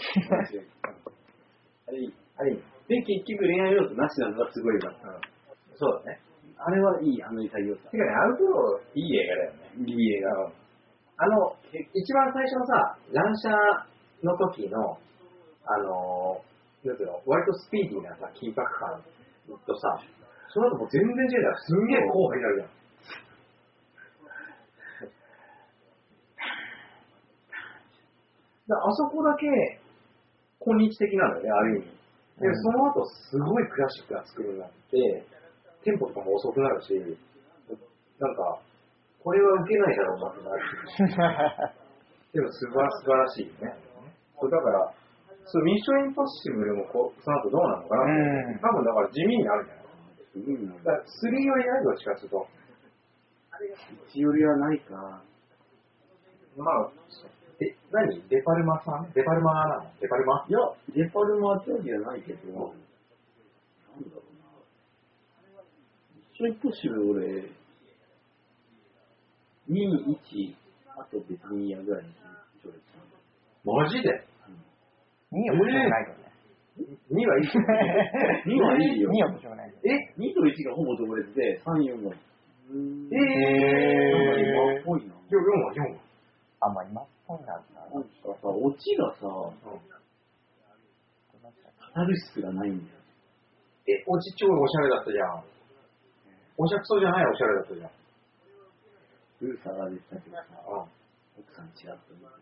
[1.88, 2.14] あれいい。
[2.38, 5.10] あれいいねで、結局恋愛要素なしなのがすごいよかった。
[5.10, 5.38] うん
[5.78, 6.20] そうだね。
[6.58, 7.90] あれはいい、あの潔さ。
[7.92, 9.58] てかね、アウトロー、いい映画だよね。
[9.86, 10.52] いい映画。
[11.18, 11.56] あの、
[11.94, 13.50] 一番最初のさ、乱射
[14.24, 14.98] の時の、
[15.66, 16.42] あの、
[16.86, 19.02] なんていうの、割とスピーディーなさ、緊迫感
[19.66, 19.98] とさ、
[20.54, 21.56] その後もう全然違うじゃん。
[21.58, 22.78] すんげえ後輩になるじゃん。
[28.68, 29.48] だあそこだけ、
[30.60, 31.88] 今日的なのよね、ある意味。
[32.42, 35.26] で、うんその後、すごいクラシックな作りになって、
[35.84, 36.94] テンポとかも遅くなるし、
[38.20, 38.60] なんか、
[39.28, 41.76] これは受けないだろうなってなる。
[42.32, 42.80] でも素晴
[43.12, 43.76] らしいよね。
[44.40, 44.94] そうだから、
[45.44, 49.86] そうミッションインポッシブルもこうその後どうなのかなって、うん多分だから地味になるんじゃない
[50.32, 50.76] すごいな。
[50.76, 52.48] だから3よりないどっちかと。
[54.08, 54.96] 一よりはないか。
[56.56, 56.90] まあ、
[57.60, 58.30] で、何？
[58.30, 59.12] デパルマさん？
[59.12, 59.92] デパルマなの？
[60.00, 60.46] デパルマ？
[60.48, 60.60] いや、
[60.96, 62.72] デパルマーチョじゃないけど、なんだろ
[64.24, 64.48] うな。
[66.32, 67.57] 一緒にポッシブル俺、
[69.70, 70.56] 2、1、
[70.98, 71.22] あと、い
[71.68, 72.10] いやぐらいの
[72.62, 73.18] 序列なんで？
[73.64, 74.10] マジで
[75.32, 76.16] 2面白くないね。
[77.12, 79.10] ?2 はいい2はいいよ。
[79.10, 79.74] 2面白くない。
[79.84, 82.16] え ?2 と1がほぼ同列で、3、4が。
[82.70, 83.10] うん。
[83.12, 85.14] えへー今っぽいな。
[85.16, 86.00] 4は4は。
[86.62, 87.54] あ、まあ今っぽいな。
[87.56, 88.10] なんか
[88.42, 89.52] さ、オチがさ、
[91.80, 93.00] カタルシスがないんだよ。
[93.88, 95.44] え、おち超おしゃれだったじゃん。
[96.58, 97.90] おしゃくそじゃないおしゃれだったじゃん。
[99.42, 100.44] ルーサーが出てたけどさ、
[101.38, 102.42] 奥さんちらっと見て、なんか、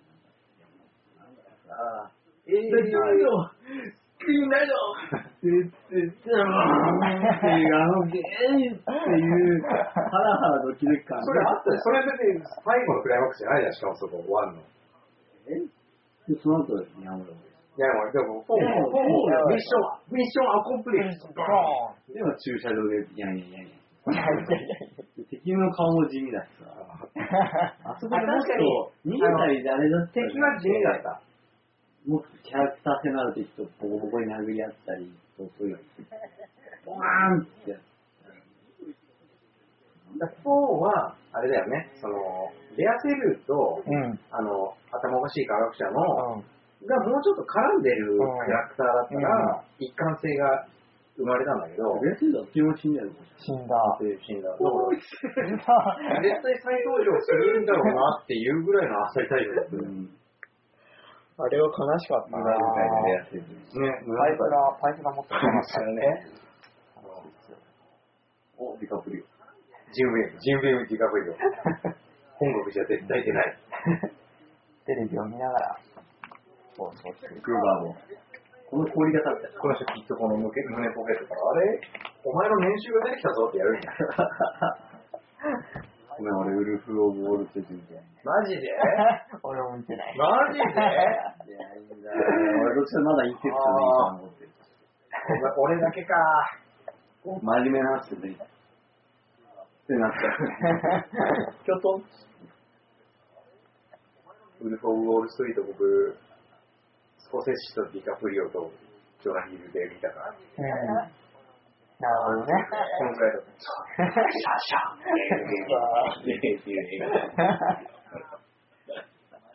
[1.19, 2.11] なんかさ、
[2.47, 3.51] えー、大丈夫よ
[4.15, 4.71] クリーンだよ
[5.11, 6.55] って言って、っていう、あ
[7.99, 11.75] のゲーっていう、ハラハラドキドキ感それあった。
[11.83, 14.63] それ別に最後のクライマックスじゃないじゃん、しかもそこ、終わんの。
[15.51, 17.35] えで、その後、にゃむろ
[17.75, 21.27] や、もうでも、フォーム、フォーム、ミッション、ミッションアコンプリッシュ。
[21.27, 23.85] でも駐車場で、いやいやいやいや
[25.29, 26.84] 敵の顔も地味だしさ。
[27.15, 31.21] あそこでもっ確かと逃げたりあれだっ敵は地味だった。
[32.05, 35.79] もっとキャラクター性のある敵とボコボコに殴り合ったり、そうそういう。
[36.85, 37.77] ボーンってや
[40.19, 42.15] だ4は、あれだよね、その、
[42.77, 44.19] レアセルと、うん。
[44.31, 46.87] あの、頭おかしい科学者の、うん。
[46.87, 50.67] がもうちょっと絡んでるキャラクターだったら、一貫性が
[51.15, 53.07] 生まれたんだけど、ベースだっても死んだよ。
[53.39, 53.75] 死んだ。
[54.19, 54.51] 死んだ。
[54.51, 59.83] だ絶対再登場するんだろうなっていうぐらいのあっさり退場だったよ。
[59.83, 60.11] うん。
[61.37, 62.43] あれは悲しかったな。
[62.43, 62.51] ね、
[63.23, 66.45] パイプラ、パイプラ持ってましたよね。
[68.57, 69.23] お、ディカプリオ。
[69.91, 71.35] ジンウェイム、ジンウェイムディカプリオ。
[72.39, 73.57] 本国じゃ絶対出ない。
[74.85, 75.77] テレビを見ながら、
[76.75, 77.39] そうそうそう。
[77.41, 77.95] クーバーも。
[78.69, 81.79] この氷が立ってこの人きっとこの胸胸ポケットから、あれ？
[82.25, 83.95] お前の年収が出てきたぞってやるんだよ。
[86.17, 88.01] ごめん、俺、ウルフ・オブ・ウォール・ストリートみたいな。
[88.23, 88.71] マジで？
[89.43, 90.17] 俺も見てない。
[90.17, 90.63] マジで？
[90.65, 90.75] いや、
[91.75, 92.15] いいんだよ。
[92.63, 94.49] 俺、どっちかまだインセプションでいいと思ってる。
[95.57, 96.15] 俺だけか。
[97.25, 98.35] 真面目な話でいい。
[98.35, 98.37] っ
[99.87, 100.31] てなっちゃう。
[101.63, 102.03] キョトン。
[104.61, 106.15] ウルフ・オブ・ウォール・ストリート僕、
[107.25, 108.69] スコセッシとディカプリオと
[109.23, 110.37] ジョナヒルで見たから。
[111.97, 112.53] なるほどね。
[112.99, 113.49] このくらいだった。
[113.57, 114.93] シャシャ
[116.21, 117.09] っていう映画。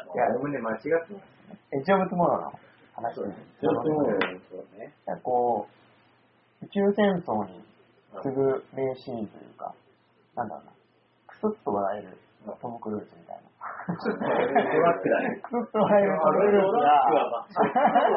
[0.02, 1.30] いや、自分で間違ってます。
[1.70, 2.50] エジオブトモロの
[2.96, 3.38] 話です。
[3.60, 4.18] ちょっともう、
[4.50, 4.90] そうね。
[5.22, 5.68] こ
[6.60, 7.62] う、宇宙戦争に
[8.22, 9.72] 次ぐ名シーンというか、
[10.34, 10.72] なんだろうな、
[11.28, 12.18] クスッと笑える
[12.60, 13.49] トム・クルーズみたいな。
[13.96, 15.40] トラックだね。
[15.42, 16.90] クスッと笑えるトム・クルーズが、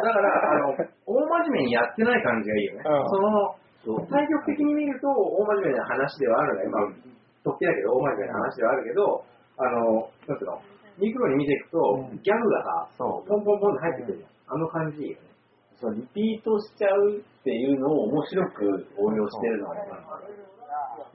[0.01, 2.83] だから、あの、大真面目にやってない感じがいいよね。
[2.85, 3.55] うんその。
[4.07, 6.71] 対極的に見ると大真面目な話ではあるね。
[6.71, 6.87] まあ、
[7.43, 9.23] 突飛だけど大真面目な話ではあるけど、
[9.57, 10.61] あの、なんていうの、
[10.99, 12.87] ミクロに見ていくと、うんギャグがさ、
[13.27, 14.55] ポンポンポンって入ってくるじゃん。
[14.55, 15.27] あの感じいいよね。
[15.75, 19.81] そう、リピートしちゃうっていうのを面白く応用してるのはね、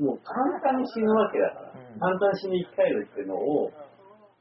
[0.00, 3.70] もう簡単に死ぬわけだから、うん簡単に死に生き返るっていうのを、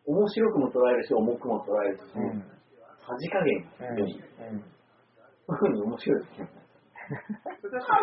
[0.07, 2.39] 面白くも捉えるし、重くも捉えるし、うん。
[2.39, 3.99] さじ加減うん。
[3.99, 4.63] より、うん。
[5.47, 6.51] そういうふうに面白いですよね。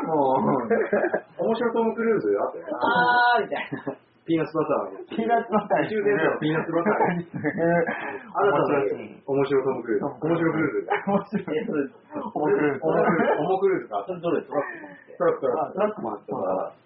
[0.07, 2.73] もう、面白トム・クルーズあったよね。
[2.73, 3.97] あーみたいな。
[4.25, 5.05] ピーナッツバターの。
[5.05, 7.29] ピーナッツバター宇宙戦争のピーナッツバターに。
[7.29, 8.81] あなたの
[9.29, 10.09] 面白トム・クルーズ。
[10.09, 10.89] 面白クルーズ。
[11.05, 11.61] 面白い。
[11.61, 12.81] 面白い。
[12.81, 14.01] オモクルーズか。
[14.09, 15.05] それどれトラックマン。
[15.21, 16.33] トラックトラッあトラックマント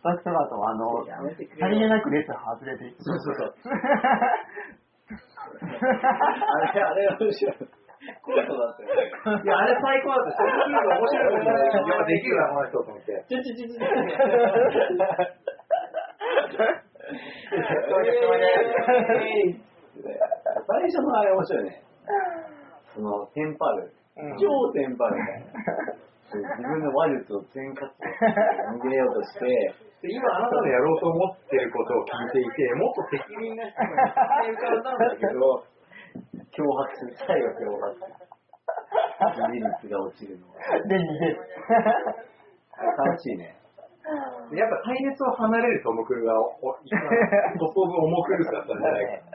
[0.03, 3.03] ラックトラーとあの、さりげなく列外れていく。
[3.05, 3.55] そうそうそう。
[5.09, 7.57] あれ、あれ面白い。
[8.23, 9.43] コートだったよね。
[9.43, 10.45] いや、あれ最高だった。
[10.45, 10.53] 面
[11.07, 11.51] 白いもんね。
[11.51, 13.25] いや、できるな、この人と思って。
[13.29, 13.79] ちょちょちょちょ。
[20.69, 21.83] 最初のあれ面白いね。
[22.95, 23.93] その、テンパる。
[24.19, 25.47] うん超テンパるみたいな。
[26.29, 29.47] 自分の話術を全活用して逃げようとして、
[30.03, 31.57] で今あなたのやろうと思って
[31.99, 33.91] を聞いていて、もっと適任な人が
[34.47, 35.67] 浮かんだんだけど、
[36.55, 37.15] 脅迫する。
[37.15, 38.29] 脅迫する。
[39.35, 40.55] 支持率が落ちるのは。
[40.87, 41.43] で、逃げる。
[42.97, 43.59] 楽しいね。
[44.55, 47.03] やっぱ対立を離れるトム・クルーが、お一番
[47.59, 49.29] トップオブオモクルーズだったんじゃないか。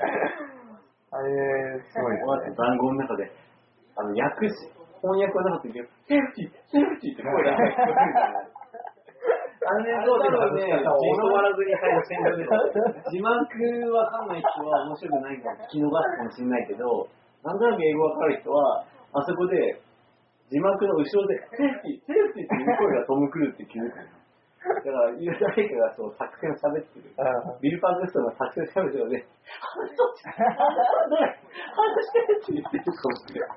[1.12, 3.30] あれ、すごいこの後談合の中で、
[3.96, 4.56] あの、訳し、
[5.04, 8.53] 翻訳はなかったけど、セーフティー、セーフティーって声が聞こえるじゃない
[9.64, 12.44] 安全装置の外し方を教わらずに最後戦場で
[13.12, 13.32] 字幕
[13.96, 17.08] わかんない人は面白くないから聞き逃すかもしれないけど、
[17.44, 19.80] なんとなく英語わかる人は、あそこで
[20.52, 24.06] 字幕の後ろで、セーフティー、セーフティーっていう声がトム・クルーズって気づくの。
[24.64, 27.10] だから、誰かがそう作戦を喋ってる。
[27.10, 27.24] う
[27.58, 28.98] んビル・パークストンが作戦を喋って。
[28.98, 30.24] るので、あの人って、
[31.10, 31.34] どれっ
[32.46, 32.54] て。
[32.54, 32.78] 言って。
[32.78, 33.50] るかもしれない。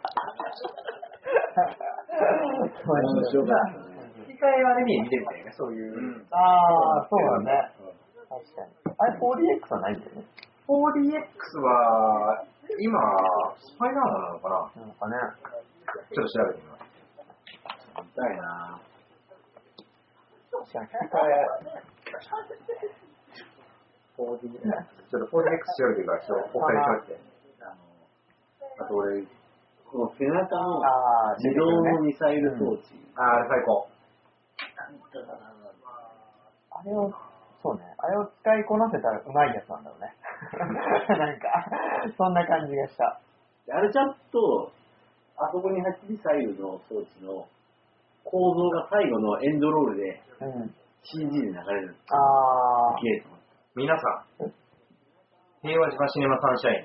[2.86, 3.95] 面白かったね。
[4.36, 5.96] 吹き替えはあれに見てみたいね、そういう。
[5.96, 7.72] うんああ、そうだね。
[8.28, 8.68] 確かに。
[8.98, 10.24] あれ 4DX はないんだよね
[10.68, 11.24] ？4DX
[11.64, 12.44] は、
[12.78, 13.00] 今、
[13.56, 14.84] スパイダーマンなのかな？
[14.84, 15.16] なんかね。
[16.12, 16.84] ちょっと調べてみます。
[17.96, 18.76] 見たいな
[20.52, 21.40] 確かに吹き替え。
[24.18, 27.16] 4D、ちょっと 4DX 調べてるから、ちょっとお借りしまして。
[28.78, 29.22] あと俺、
[29.88, 30.82] この背中の
[31.38, 31.64] 自動
[31.96, 32.82] のミサイル装置。
[33.16, 33.88] あー、あれ最高。
[36.70, 37.12] あれを、
[37.62, 40.14] そうね、あれを使いこなせたらうまいやつなんだろうね。
[41.18, 41.64] なんか、
[42.16, 43.20] そんな感じがした。
[43.72, 44.70] あれちゃんと、
[45.38, 47.46] あそこに走っ左右の装置の
[48.24, 50.22] 構造が最後のエンドロールで、
[51.02, 51.94] CG で流れる。
[52.10, 52.94] ああ。
[53.74, 54.52] 皆さん、
[55.62, 56.84] 平和島シネマサンシャイン、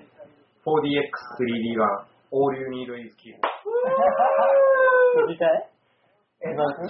[0.66, 3.16] 4DX3D 版、All You Need Is
[5.28, 5.34] び。
[5.38, 5.71] たい？
[6.42, 6.58] 2学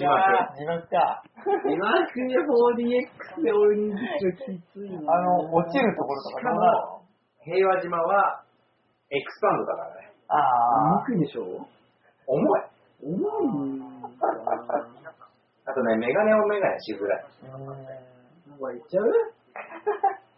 [0.64, 1.22] 学か。
[1.44, 3.98] 2学に 4DX で俺にき
[4.72, 7.02] ついあの、落ちるところとかしかも、
[7.44, 8.42] 平和島は
[9.10, 10.12] エクスパンドだからね。
[10.28, 11.04] ああ。
[11.08, 11.42] 憎いでしょ？
[12.26, 12.62] 重い。
[13.02, 13.12] 重
[13.76, 13.82] い。
[15.64, 17.24] あとね、メガネをメガネしづらい。
[17.44, 19.04] 名古屋行っちゃう？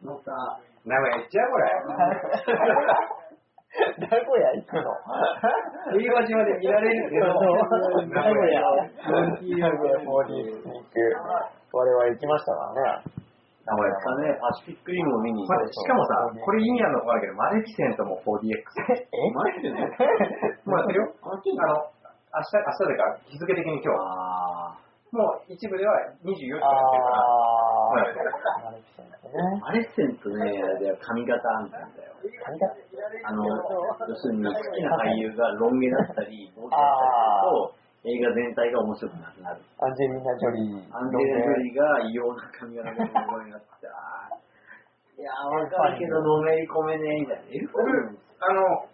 [0.02, 0.58] また。
[0.84, 1.62] 名古屋行っちゃうこれ。
[3.98, 4.90] 名古屋行くの？
[6.26, 7.26] 島で見られるけど、
[8.06, 8.62] 名古屋。
[9.10, 10.98] モンキー名古屋 4D スニーク。
[11.72, 13.02] 我々行きましたからね。
[13.66, 18.52] 名古屋かね、パシフィックリムを見に行まあったしかもさ、これ意味あるのかわかんないけど、マレフィセントも 4DX。
[18.52, 19.32] え？
[19.32, 19.88] マジでね？
[20.66, 21.08] もうやってるよ。
[21.22, 24.76] ああの、明日、明日というか、日付的に今日、あ
[25.12, 25.94] もう一部では
[26.26, 27.53] 24時からやってるから、あ
[27.94, 28.26] はいー。
[28.64, 29.38] マレフィセントね。
[29.60, 29.66] ー。
[29.66, 32.14] アレッセントね、あれだよ、髪型みたいなんだよ。
[32.24, 32.74] 何だ
[33.24, 39.62] あの、要するに好きな俳優がロン毛だったり、坊主だったりすると、映画全体が面白くなくなる。
[39.80, 40.96] アンジェリーナ・ジョリー。
[40.96, 44.44] アンジェリーナ・ジョリーが異様な髪型の声になって、あー
[45.14, 47.42] いやー、わかるけど、のめり込めねえみたいな。
[47.54, 47.60] エ
[48.44, 48.88] あの、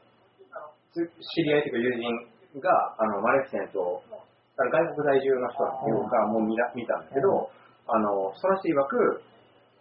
[0.93, 4.03] つ知り合いというか友人が、あの、マレフィセント、
[4.57, 7.49] 外国在住の人なんていうか、もう見ら見たんだけど、
[7.93, 9.23] あの、その人曰く、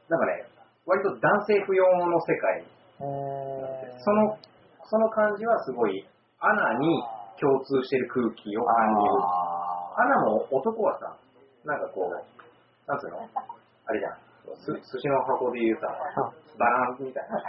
[0.09, 0.45] なんかね、
[0.85, 2.65] 割と男性不要の世界、
[2.99, 4.37] その、
[4.85, 6.07] その感じはすごい、
[6.39, 7.03] アナに
[7.39, 9.21] 共通してる空気を感じる。
[9.21, 11.15] あアナも男はさ、
[11.65, 12.11] なんかこう、
[12.87, 13.19] なんつうの？
[13.85, 14.28] あれじゃん。
[14.57, 15.87] す寿司の箱で言うさ、
[16.57, 17.39] バランスみたいな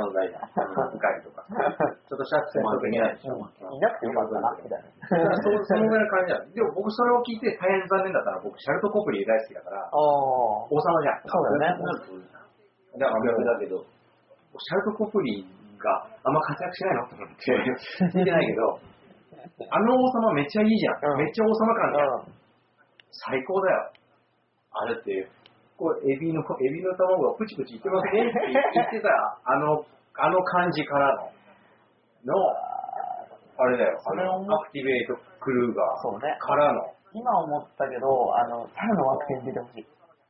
[0.00, 0.48] 存在じゃん。
[0.90, 1.44] 深いとか。
[1.46, 3.10] ちょっとした戦争的な。
[3.12, 5.36] いなくてよかったな、みたいな。
[5.36, 6.52] そそのぐらいの感じじゃん。
[6.52, 9.90] でも僕それを聞いて大変残念だったのは僕、シャルト・コプリー大好きだから、ああ。
[9.92, 11.22] 王様じゃん。
[11.26, 11.84] そうだよね。
[12.98, 13.84] だから逆だけど。
[14.58, 17.52] シャルト・コプリーがあんま活躍しないのと思って、
[18.16, 18.80] 聞いてないけど、
[19.70, 21.12] あの王様めっちゃいいじゃん。
[21.12, 22.08] うんめっちゃ王様感じゃん。
[22.08, 22.36] うん。
[23.12, 23.92] 最高だよ。
[24.72, 25.28] あれって、
[25.76, 28.40] こう、エビの、 エビの卵がプチプチいってますねって
[28.74, 29.08] 言ってた、
[29.44, 29.84] あの、
[30.18, 31.14] あの感じから
[32.24, 32.34] の、の、
[33.58, 34.32] あれだよ、あそれア
[34.64, 36.36] クティベートクルーガーそうね。
[36.40, 36.80] からの、
[37.12, 39.86] 今思ったけど、あの、猿の惑星に出てほしい。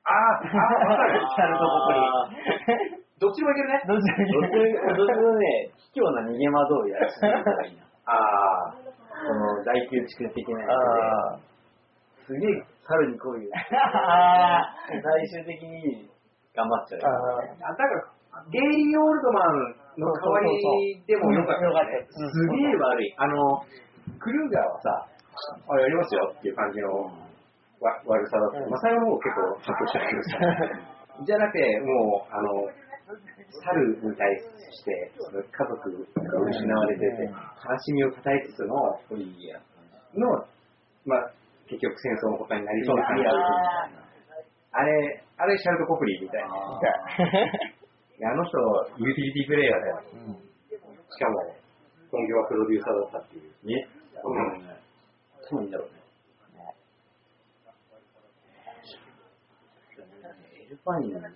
[0.07, 1.21] あー、あー、わかる。
[1.21, 3.07] シャルトコプリー。
[3.19, 3.83] どっちもいけるね。
[3.89, 4.41] どっちどっちも
[4.95, 7.83] どっちもね、卑怯な逃げ惑うやつがいいな。
[8.07, 8.87] あー、
[9.27, 11.56] その大宮地区的なやあつで、
[12.27, 13.51] すげえ猿に恋を。
[13.55, 16.11] あ 最終的に
[16.55, 17.01] 頑張っちゃう。
[17.05, 23.15] ああだから、ゲイリー・オールドマンの代わりでもよかったすげえ悪い。
[23.19, 23.63] あの、
[24.19, 25.07] クルーガーはさ、
[25.69, 26.91] あ、やりますよっていう感じの
[27.81, 28.59] わ悪さだった。
[28.61, 31.23] うんまあ、最後の方結構発表したけどさ。
[31.25, 32.69] じゃなくて、もう、あの、
[33.65, 34.37] 猿に対
[34.71, 38.75] して、その家族が失われてて、悲しみを語りつつの。
[40.15, 40.45] の、
[41.07, 41.31] まあ、
[41.69, 43.33] 結局戦争のことになりそうな感じあ
[44.73, 46.49] あれ、あれシャルト・コプリーみたいな。
[48.31, 48.59] あの人、
[48.99, 50.03] ユーティリティプレイヤーだよ。
[50.15, 50.37] うん
[51.09, 51.55] しかも、
[52.11, 53.43] 本業はプロデューサーだったっていう。
[53.67, 53.89] ね。
[54.25, 54.77] うんね。
[55.43, 55.95] そういいんだろうね。
[60.67, 61.35] エルなんだね。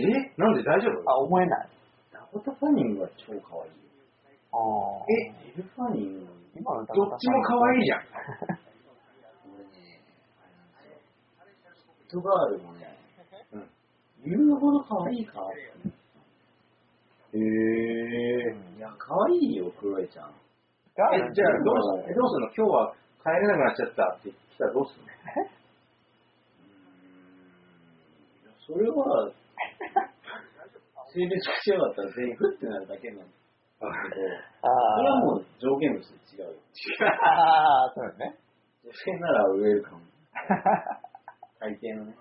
[0.00, 0.04] え？
[0.36, 1.10] なんで大丈夫？
[1.10, 1.68] あ、思えない。
[2.12, 3.76] ダコタ・ファニングは超可愛いよ。
[4.52, 4.56] あ
[5.02, 5.04] あ。
[5.10, 5.50] え？
[5.50, 8.00] エルファニング、どっちも可愛いじゃん。
[9.54, 10.00] 俺ね、
[11.38, 11.92] あれなんですよ。
[11.98, 12.96] フットガールもね、
[13.52, 13.68] うん
[14.24, 15.40] 言うほど可愛いか。
[17.32, 17.38] へえ。
[18.76, 20.30] いや、可愛いよ、クロエちゃん。
[20.30, 20.32] え、
[20.98, 22.50] じゃあどうするどうするの？
[22.56, 22.92] 今日は
[23.22, 25.08] 帰れなくなっちゃったって来たらどうするの？
[28.66, 29.32] それは、誠
[31.14, 33.37] 性別が違かったら全員フってなるだけなんですけど、
[33.80, 33.86] あ
[34.96, 36.54] それはもう上限として違うよ。
[37.22, 38.34] ああ、そうね。
[38.84, 40.02] 女性ならウェルカム。
[41.60, 42.16] 大抵のね。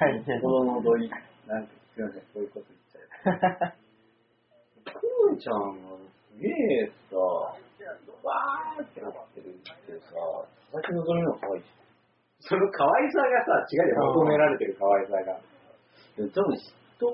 [0.00, 0.40] 大変。
[0.40, 1.10] 子供の踊り、
[1.46, 3.74] なんかすいません、こういうこと言っちゃう。
[4.84, 5.96] クーちゃんが
[6.32, 9.68] すげえさ、わーってなってるって
[10.06, 10.14] さ、
[10.72, 11.68] 佐々木希の可愛いじ
[12.40, 15.36] その可愛さがさ、違うよ、求められてる可愛さが。
[15.36, 15.42] ゃん。
[16.16, 17.06] で多分、人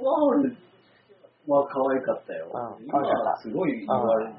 [1.52, 2.48] は可愛かったよ。
[2.48, 4.32] うん今はすごい言われる。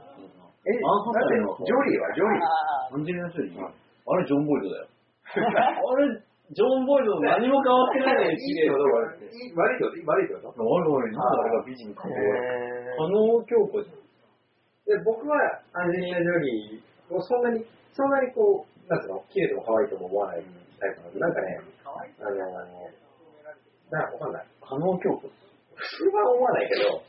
[0.65, 2.45] え、アンハサウェイのだってジョリーはジョリー。
[2.93, 4.87] アンジェリーナ・ジョリー、あれジョン・ボイドだよ。
[5.37, 12.09] あれ、ジョン・ボイド何も変わってないのにい綺麗いってこと悪いってこと悪いってことおいおい、なんで俺が美人か。
[12.09, 12.13] へ
[12.97, 14.05] 加納京子じゃん。
[14.85, 15.37] で、僕は
[15.73, 20.45] アンジェリーナ・ジョリーをそんなに、そんなにこう、なんつうの、綺麗とも可愛いとも思わない
[20.79, 21.29] タイプなの。
[21.29, 21.61] なんかね、
[22.21, 22.41] あの、
[23.91, 24.45] なんかわかんない。
[24.61, 25.29] 加納京子
[25.75, 27.03] それは思わないけど、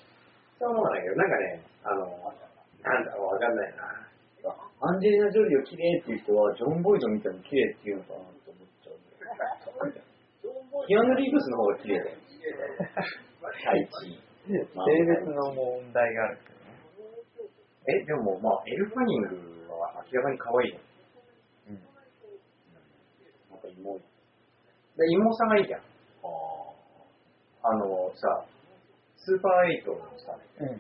[0.58, 2.06] それは思わないけど、なんかね、あの、
[2.82, 4.06] なんだろう、わかんないな。
[4.80, 8.98] アンジェリーナ・ジョリーを綺麗っていう人は、ジョン・ボイド見ても綺麗っていうのかなって思っちゃう。
[10.86, 12.16] キアヌ・リーブスの方が綺麗だよ。
[13.64, 14.20] 第一位。
[14.46, 17.50] 性別の問題があるけどね。
[17.88, 20.82] え、でもまあ、エル・ファニングは明らかに可愛いじゃん。
[21.74, 21.82] うん。
[23.50, 23.98] なんか妹。
[23.98, 25.80] で妹さんがいいじゃん。
[27.66, 28.46] あのさ、
[29.26, 30.78] スーパーエイトのさ、うん。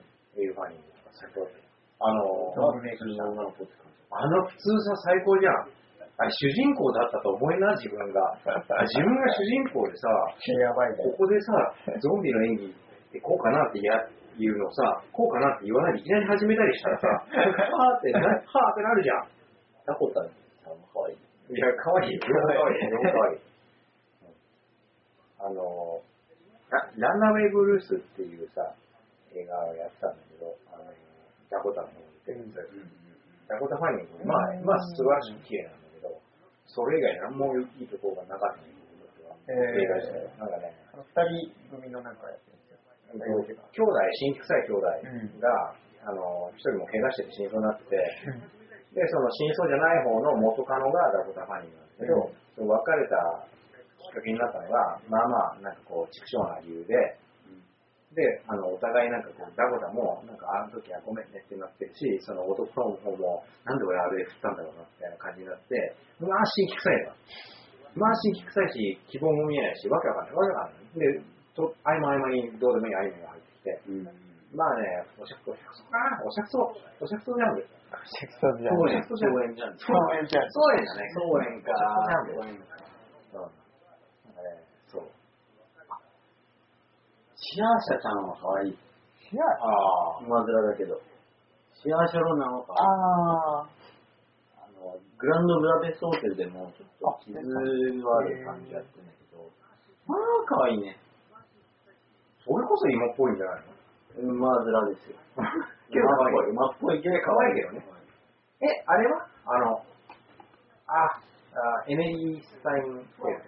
[1.98, 2.54] あの、
[3.34, 3.50] の。
[4.14, 5.74] あの普通さ最高じゃん。
[6.16, 8.22] あれ主人公だったと思えな、自分が。
[8.46, 10.06] あ 自分が主人公でさ、
[11.02, 11.52] ここでさ、
[11.98, 13.98] ゾンビの演技ってこうかなってや
[14.38, 19.26] 言うのさ、こうかなって言わないでいきなり始めたりしたらさ、 はーってな、はーってなるじゃん。
[19.86, 20.30] タコタン
[20.62, 21.16] さんも可愛い。
[21.50, 22.20] いや、かわいいよ。
[22.20, 22.90] かわいい。
[22.90, 23.40] かわいい。
[25.38, 26.15] あの、ラ
[26.70, 28.74] ランナウェイブルースっていうさ、
[29.34, 30.90] 映画をやってたんだけど、あの、
[31.50, 32.96] ダコタの方に出てるやつ
[33.46, 36.10] ダコタファニング、まあ、まあ、素晴らしく綺麗なんだけど、
[36.66, 38.76] それ以外何もいいところがなかったんだ
[39.46, 43.62] 映画自体なんかね、二人組のなんかやってるんですよ。
[43.70, 47.94] 兄弟、新規臭い兄弟が、あの、一人も怪我してて死にそうになってて、
[48.90, 53.55] で、その死にそうじゃない方の元カノがダコタファニングなんですけど、別れたき
[54.16, 56.96] っかけになったのが、まあまあ、なんかこう、畜生な理由で、
[58.16, 65.76] で、あの、お互いなんかこう、ダコタも、なんか、あの時はごめんねってなってるし、その男の方も、なんで俺あれ振ったんだろうな、みたいな感じになって、
[66.16, 67.12] まあ、新規臭いの。
[67.92, 70.34] まあ、新規臭いし、希望も見えないし、わけわかんない。
[70.34, 70.96] わけわかんない。
[70.96, 71.20] で、
[71.52, 74.04] と合間合間にどうでもいいアニメが入ってきて、うん。
[74.56, 75.84] まあね、おしゃくそ、おしゃくそ
[76.24, 76.56] おしゃくそ、
[77.00, 77.76] おしゃくそジャンル。
[78.04, 78.76] セクソじゃん。
[78.76, 79.78] そうやん、そうやんじゃん。
[79.78, 80.50] そうやんじゃん。
[80.50, 81.72] そうやんじゃないそうやんか。
[82.26, 82.76] そうやんか。
[83.32, 83.40] うん。
[83.40, 83.54] なん
[84.34, 85.06] かね、そう。
[87.46, 88.70] シアーシャちゃんは可愛い。
[88.70, 90.24] いや、ああ。
[90.26, 90.98] 馬面だけど。
[91.78, 92.82] シアーシャロナは可愛い。
[92.82, 93.66] あ
[94.66, 99.46] あの、グランドブダペストホテルでもちょっと傷はある感じやってんだけど、
[100.06, 100.98] まあ可愛いね。
[102.44, 103.64] それこそ今っぽいんじゃない
[104.22, 104.32] の？
[104.32, 105.16] 馬面ですよ。
[105.92, 107.86] けど可愛い馬っぽいけど可愛いけどね。
[108.62, 109.26] え、あれは？
[109.46, 109.82] あの、
[110.86, 113.42] あ、あエメリー・スタインテール。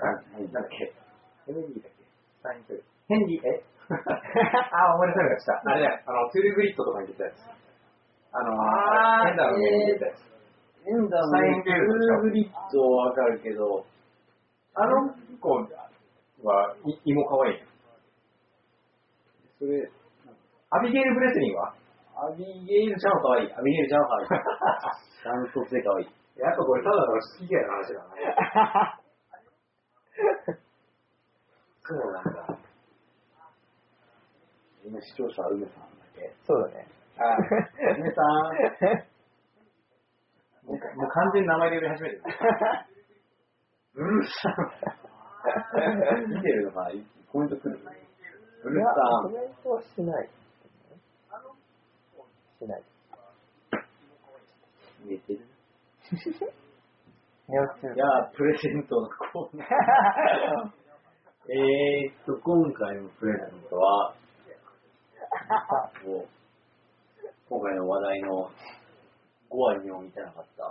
[0.00, 0.92] あなんだっけ？
[1.48, 2.04] エメリーだっけ？
[2.38, 2.84] スタインテール。
[3.08, 3.62] ヘンリー、え？
[3.92, 5.70] あ、思い出さなかった。
[5.70, 7.34] あれだよ、あの、トゥールグリッドとかに出たやつ。
[8.32, 10.24] あの、あーヘンダーの上に出たやつ。
[10.86, 13.84] エンダーサインテールグリッドはわかるけど、
[14.74, 15.50] あの子
[16.42, 17.62] は、い芋可愛い。
[19.58, 19.88] それ、
[20.70, 21.74] アビゲイル・ブレスリンは？
[22.16, 23.52] アビゲイルちゃんは可愛い。
[23.52, 24.28] アビゲイルちゃんは可愛い。
[25.24, 26.06] ダントツで可愛い。
[26.36, 29.00] やっぱこれただの好き嫌いの話だな。
[31.86, 32.53] そうなんだ。
[34.84, 36.28] 今視聴者は梅さんだけ。
[36.44, 36.86] そうだね。
[37.16, 37.24] あ
[37.96, 39.08] 梅さん。
[40.68, 42.22] もうもう完全に名前で呼び始めてる。
[43.94, 44.52] うるさん。
[46.28, 46.90] 見てるのかな？
[47.32, 47.80] コメント来る
[48.64, 48.86] うるさ
[49.22, 50.28] コメントはしない。
[52.58, 52.80] しない。
[52.80, 52.84] ん。
[55.08, 55.40] 寝てる？
[56.12, 56.52] 寝起きする
[57.48, 57.52] い
[57.98, 58.04] や、
[58.34, 59.68] プレゼントのコーナー。
[61.46, 64.14] えーっと、今回のプレゼントは、
[67.48, 68.48] 今回の話題の
[69.50, 70.66] 5話にも見てなかった、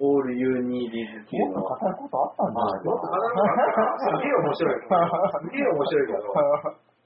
[0.00, 4.80] All You Need Is 級のもっと語ることあったんじゃないもっと語ることあったすげえ面白い。
[4.80, 6.20] すげえ面白いけど。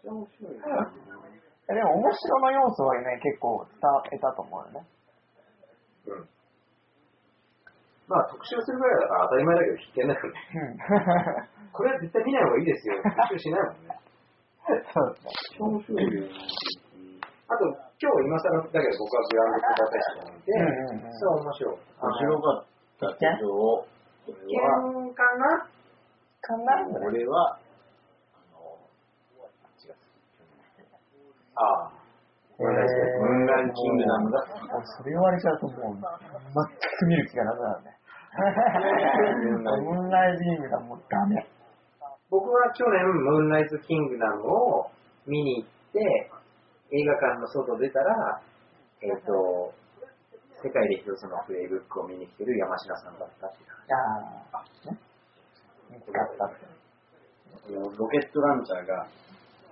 [0.05, 0.91] 面白いな
[1.65, 3.81] でも面白の要素はね、結構伝
[4.13, 4.87] えたと思うよね。
[6.07, 6.29] うん。
[8.07, 10.37] まあ特集するぐらいだから当たり前だけど必見だよね。
[10.55, 11.73] うん。
[11.73, 13.01] これは絶対見ない方がいいですよ。
[13.03, 13.97] 特集しないもんね。
[14.93, 15.33] そうですね。
[15.57, 16.29] 超面白いよね。
[17.49, 17.69] あと、
[18.01, 21.77] 今日今更だけど僕はグランドスバタシを見て、うんうんうんそれは面白い。
[21.77, 22.67] 面白かっ
[23.01, 23.87] たけど、
[24.27, 25.69] 一見かな
[26.41, 27.59] かな俺は、
[28.33, 28.81] あの、
[29.77, 29.97] 違う。
[31.55, 32.05] ああ。
[32.57, 36.07] ムーンライトムーンライトキングダムが好き俺それ言われちゃうともう、全
[36.99, 37.91] く見る気がなくなるね。
[39.83, 41.47] ムーンライトキングダムもうダメ。
[42.31, 44.91] 僕は去年、ムーンライトキングダムを
[45.27, 46.31] 見に行って、
[46.95, 48.39] 映画館の外出たら、
[49.03, 49.75] えっ、と、
[50.63, 54.97] 世界で一つのプレイブックを見に来てる山科さんだったっていうああ、ね。
[55.91, 56.47] 見つかった。
[57.75, 59.07] ロケットランチャーが、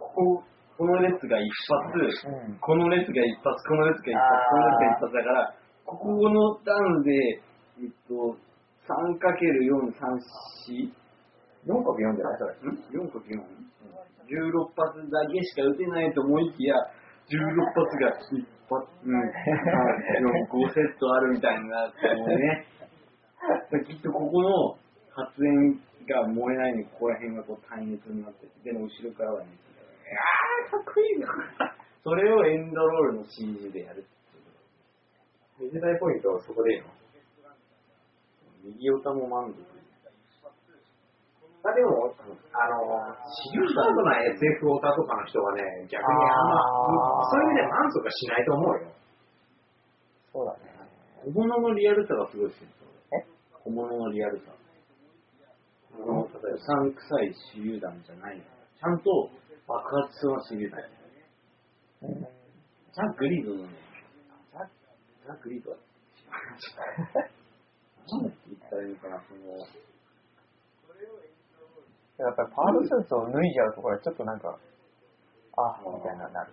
[0.01, 0.43] ここ、
[0.77, 1.47] この列が一
[1.87, 2.59] 発、うん。
[2.59, 5.55] この列が一発、この列が一発、この列が一発だから、
[5.87, 7.13] ここの段で、
[7.79, 8.35] えっと、
[8.83, 10.11] 3×4、3、
[10.75, 10.91] 4?
[11.71, 12.39] 4×4 じゃない？
[12.39, 12.53] それ。
[12.67, 13.63] ん ?4×4?
[14.27, 17.02] 16発だけしか撃てないと思いきや、16
[17.39, 22.67] 発が一発、うん、3、4、5セットあるみたいになってもうね、
[23.87, 24.77] きっとここの
[25.15, 29.83] 発煙が燃えないのに、ここら辺がこう耐熱になってて、でも後ろからは熱が。
[30.73, 31.29] あー、かっこいいな。
[32.05, 34.09] それをエンドロールの CG でやるっ
[35.59, 35.71] ていう。
[35.71, 36.87] 二次大ポイントそこでいいの？
[38.65, 39.82] 右オタも満足。
[41.63, 42.19] あ、でも、あ
[42.75, 42.83] の、
[43.31, 46.59] 知る人とな SF オタとかの人はね、逆にあんま
[47.31, 48.91] そういう意味で満足はしないと思うよ。
[50.33, 50.73] そうだね。
[51.25, 52.69] 小物のリアルさがすごいですよ。
[53.15, 53.25] え？
[53.63, 54.47] 小物のリアルさ。
[55.93, 58.43] 例えばうさんくさい手榴弾じゃないの。
[58.43, 59.31] ちゃんと
[59.69, 60.83] 爆発しそうな手榴弾。
[62.03, 62.27] うん。
[62.93, 63.55] ザ・グリード？
[63.55, 63.75] のね、
[64.53, 64.69] ザ・
[65.29, 65.83] ザグリードはな
[68.19, 69.65] んて言ったらいいのかな、その、
[72.19, 74.59] やっぱりパールスーツを脱いじゃうところはちょっとなんか、
[75.57, 76.53] あみたいななる。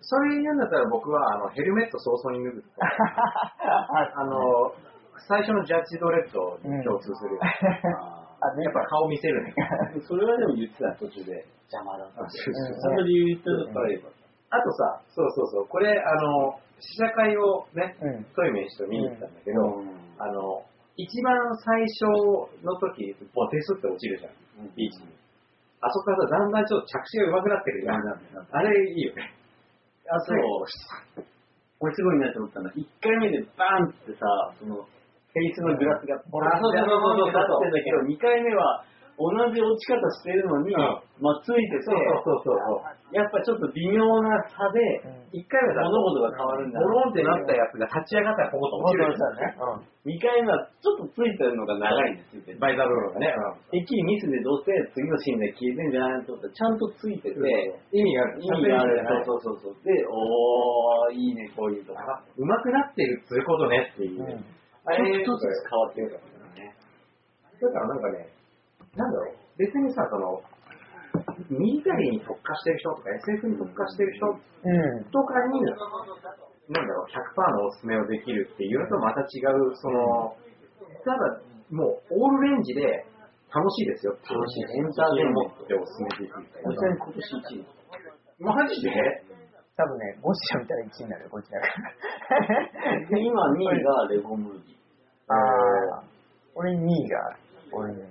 [0.00, 2.86] それ言うんだったら僕はあのヘルメット早々に脱ぐとか、
[4.18, 4.74] あの、
[5.28, 7.40] 最初のジャッジドレッドに共通するよ。
[8.02, 9.54] ああ、ねやっぱ顔見せるね。
[9.94, 12.26] ー それはでも言ってた途中で邪魔だった。
[12.28, 14.10] そうゃんと理由言ってたから言えば。
[14.50, 18.24] あとさ、そうそうそう、これ、あの、試写会をね、うん。
[18.34, 20.62] トイメン氏と見に行ったんだけど、うんあの、
[20.96, 21.32] 一番
[21.64, 22.04] 最初
[22.64, 25.12] の時、ボテスって落ちるじゃん、ビーチに。
[25.80, 28.46] あそこからさ、だんだんちょっと着地が上手くなってるじゃん。
[28.52, 29.34] あれいいよね。
[30.06, 30.38] あ、そう。
[31.80, 34.20] 俺すごいなと思ったのは、1回目でバーンってさ、
[34.60, 38.84] その、フェイスのグラスがボラッとなってんだけど、2回目は
[39.18, 40.80] 同じ落ち方してるのに、うん
[41.22, 43.14] まあついてて、そうそうそう。
[43.14, 44.80] やっぱちょっと微妙な差で、
[45.30, 49.54] 一回目だと、物事が変わるんだボロンってなったやつが立ち上がったらここと落ちるんそうだね。
[50.02, 52.58] 2回目はちょっとついてるのが長いんですよ。
[52.58, 53.30] バイザー部分がね。
[53.70, 57.38] てっきりミスでどうせ次のシーンで消えてんじゃないのと思ったらちゃんとついてて、
[57.94, 58.42] 意味がある。
[58.42, 58.98] 意味がある。
[58.98, 59.84] うそうそうそうそう。
[59.86, 62.02] で、おー、いいね、こういうとか。
[62.34, 64.18] うまくなってるっていうことねっていう。
[64.18, 64.44] うん
[64.84, 66.22] あれ、ちょっとずつ変わってるから
[66.58, 66.74] ね。
[67.60, 68.26] だからなんかね、
[68.96, 70.42] なんだろう、別にさ、その、
[71.48, 75.04] ミリタリーに特化してる人とか SF に特化してる人うん。
[75.10, 80.36] とかに、なんだろう、100%のおすすめをできるっていうのとまた違う、その、
[81.04, 81.40] ただ、
[81.70, 82.84] もう、オールレンジで
[83.52, 84.12] 楽しいですよ。
[84.28, 87.66] 楽しいエンターテインメントでおすすめできるみたい本当に今年1位。
[88.44, 88.52] な。
[88.52, 88.92] マジで？
[89.74, 91.66] 多分ね、ゴジラ見たら1位になるよ、ゴジラが。
[93.08, 94.76] で、今2位がレゴムービ
[95.28, 96.04] ああ。
[96.54, 97.36] 俺2位が、
[97.72, 98.04] 俺の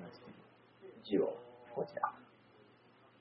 [1.01, 1.17] ー。
[1.17, 1.33] 1位は。
[1.75, 2.13] ゴジラ。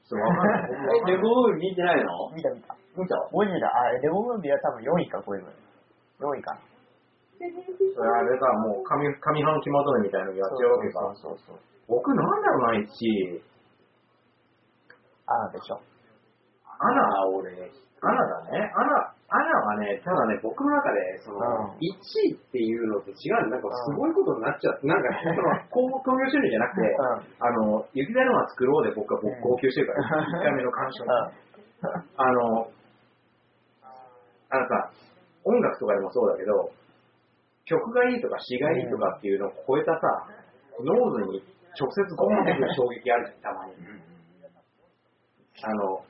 [0.04, 0.70] ちょっとわかんない。
[1.08, 2.30] え、レゴムービー見てないの？
[2.34, 2.76] 見た見た。
[2.96, 5.54] 見たゴジラ、あ、レゴムービーは多分4位か5位ぐらい。
[6.20, 6.60] 4位かな。
[7.40, 11.00] それあれさ、もう上上半期まとめみたいなのやっちゃうわけか。
[11.16, 11.58] そうそうそう。
[11.88, 13.42] 僕なんだろうな、1位。
[15.26, 15.80] あーでしょ。
[16.66, 17.50] アナあ、俺。
[18.02, 18.72] アナだね。
[18.74, 21.78] アナ、アナはね、ただね、僕の中で、その、うん。
[21.78, 21.94] 1
[22.26, 27.46] 位っていうのと違うなんかすごいことになっちゃって、なんか、その、こう、興行収入じゃなくて、うん。
[27.46, 31.10] あの、雪だるま作ろうで僕は僕号泣してるから、1回目の鑑賞に。
[32.18, 32.66] あの、
[34.50, 34.90] あのさ、
[35.44, 36.70] 音楽とかでもそうだけど、
[37.64, 40.26] 曲がいいとか詩がいいとかっていうのを超えたさ、
[40.82, 41.42] 脳髄に
[41.78, 43.74] 直接ゴンってくる衝撃あるじゃん、たまに。
[45.62, 46.02] あの、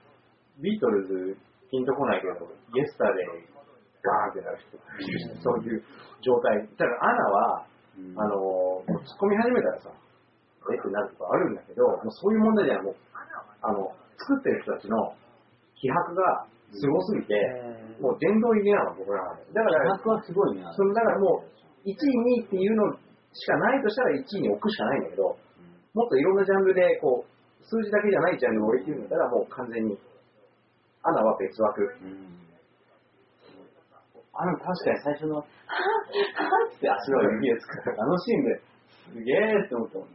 [0.59, 1.37] ビートルズ、
[1.71, 2.35] ピンとこないけど、
[2.75, 3.25] イエスタで
[4.03, 4.75] ガーンってなる人
[5.43, 5.83] そういう
[6.23, 6.59] 状態。
[6.77, 7.67] だからアナは、
[8.17, 9.91] あの、もう突っ込み始めたらさ、
[10.69, 12.97] えってなるとかあるんだけど、もうそういう問題じゃない、もう、
[13.63, 15.15] あの、作ってる人たちの
[15.81, 17.35] 気迫がすごすぎて、
[18.01, 19.37] もう殿堂入りなの、僕らは。
[19.53, 20.65] だから、価格はすごいね。
[20.77, 22.93] そのだからもう、1位、2位っていうの
[23.33, 25.37] しかないとしたら1位に置くしかないんだけど、
[25.95, 29.99] もっといろんなジャンルで、こう、数字だけじゃないジャンルを置いてるんだったら、もう完全に、
[31.03, 31.83] アナは別枠。
[31.83, 32.41] うん。
[34.33, 38.61] あの、確かに最初の、はぁはぁって足の指をつくあのシーンで、
[39.13, 40.15] すげえって思ったもんね。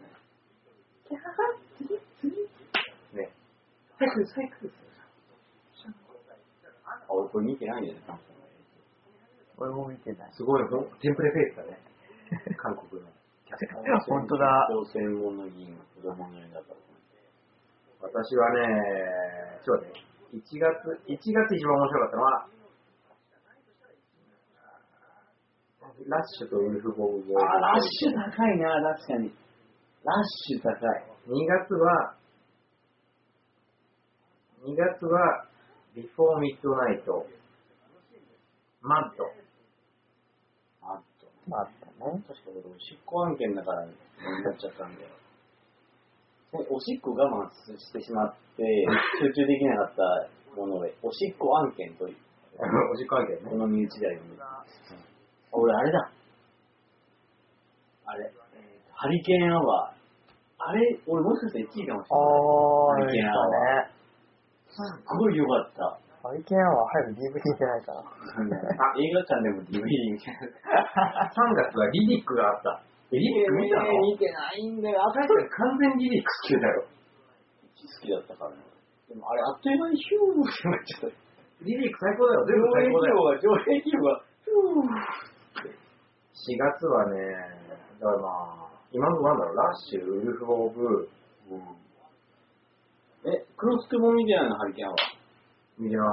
[3.14, 3.30] ね。
[4.00, 4.72] 早く、早く。
[6.86, 8.04] あ、俺これ見てないんだよね、
[9.58, 10.34] 俺も見てない。
[10.34, 10.64] すごい、
[11.02, 11.80] テンプレフェイスだね。
[12.58, 13.10] 韓国の。
[14.08, 14.68] 本当だ。
[14.72, 16.76] 女専門の議員、子供のようだから。
[18.02, 20.66] 私はね、ちょっとね、1月、
[21.08, 22.48] 1月一番面白かったのは、
[26.08, 29.30] ラッシュとウルフボールあ、ラッシュ高いな、確かに。
[30.04, 31.16] ラッシュ高い。
[31.28, 32.16] 2月は、
[34.66, 35.48] 2月は、
[35.96, 37.26] ビフォーミッドナイト、
[38.82, 39.26] マッド。
[40.84, 41.28] あと。
[41.48, 42.24] まあ、あったね。
[42.28, 43.92] 確か俺、おしっこ案件だから、に
[44.44, 45.10] なっちゃったんだよ。
[46.58, 48.64] でおしっこ我慢してしまって、
[49.20, 52.18] 集中できなかったもので、おしっこ案件という、
[52.92, 53.50] お時間券ね。
[53.50, 54.96] この身内であります。
[55.52, 56.12] 俺、あれだ。
[58.06, 59.96] あれ、えーハリケーンアワー。
[60.58, 63.50] あれ、俺もしかしたら1位かもしあー、ハリケーンアワー。
[63.50, 63.92] いいね。
[64.70, 66.00] すっごい良かった。
[66.28, 68.00] ハリケーンは早く DVD 出ないかな。
[68.00, 68.04] あ
[68.98, 69.84] 映画館でも DVD
[70.14, 71.30] みたいな。
[71.30, 72.82] 3月はリリックがあった。
[73.12, 73.92] リリック見たの？
[74.02, 75.00] 見てないんだよ。
[75.14, 76.86] 確かに完全リリック好きだよ。
[76.86, 78.64] 好きだったからね。
[79.08, 81.18] でもあれ、あっという間にヒューってなっちゃった。
[81.64, 82.46] リリック最高だよ。
[82.46, 83.16] 全部最高だよ。
[83.16, 85.78] 用が、上映費用が、ヒュー
[86.36, 87.18] 4月はね、
[88.02, 88.28] だからま
[88.66, 91.10] あ、今のなんだろう、ラッシュ、ウルフ・オブ、
[93.26, 95.00] え、クロスクも見てないの、ハリケーンアワー。
[95.80, 96.04] 見てな、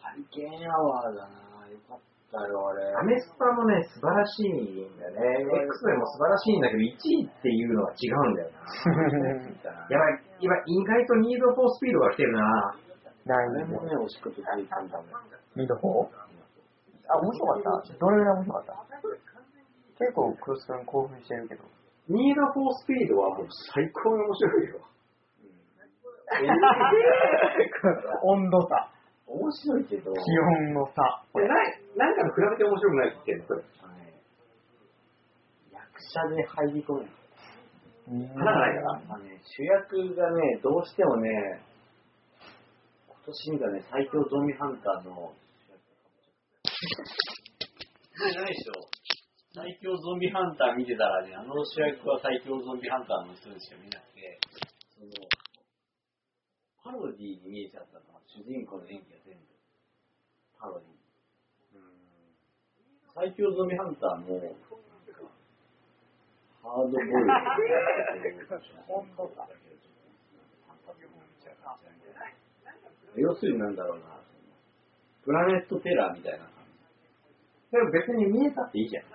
[0.00, 1.98] ハリケーンアワーだなよかっ
[2.32, 2.94] あれ。
[2.94, 5.42] アメスパもね、素晴らしいんだよね。
[5.66, 8.60] X でも素晴らしいんだけど、1位っていうのは違うんだよな。
[9.90, 12.74] やばい、今、意外とニード・フォー・スピードが来てるな。
[13.26, 15.04] ないんであれもね、おしっことついてたんだね。
[15.56, 16.08] 見る方
[17.08, 17.98] あ、面白かった。
[17.98, 18.74] どれぐらい面白かった？
[19.98, 21.64] 結構クロス君興奮してるけど。
[22.08, 24.80] ニード・フォー・スピードはもう最高に面白いよ。
[28.22, 28.88] 温度差、
[29.30, 30.18] 面白いけど、気
[30.66, 31.22] 温の差。
[31.38, 31.54] え、な
[31.94, 33.62] なんかの比べて面白くないって言ってんのそれ。
[33.78, 34.18] あのね
[35.70, 37.06] 役者で入り込む。
[38.34, 39.14] 花がないから。
[39.14, 41.62] あのね、主役がね、どうしてもね、
[43.06, 45.30] 今年見たね、最強ゾンビハンターの
[46.66, 48.34] 主役。
[48.34, 48.90] ないでしょ。
[49.54, 54.40] 最強ゾンビハンター見てたらね、あの主役は最強ゾンビハンターの人でしか見なくて、
[54.98, 55.10] その、
[56.90, 59.46] パロディーに見えちゃったのは、主人公の演技が全部、
[60.58, 60.98] パロディー。
[63.14, 65.22] 最強ゾンビハンターも、なんか
[66.66, 67.22] ハードボイルド
[73.14, 74.18] 要するになんだろうな、
[75.22, 76.50] プラネットテラーみたいな感
[77.70, 79.04] でも別に見えたっていいじゃん。
[79.04, 79.10] じ。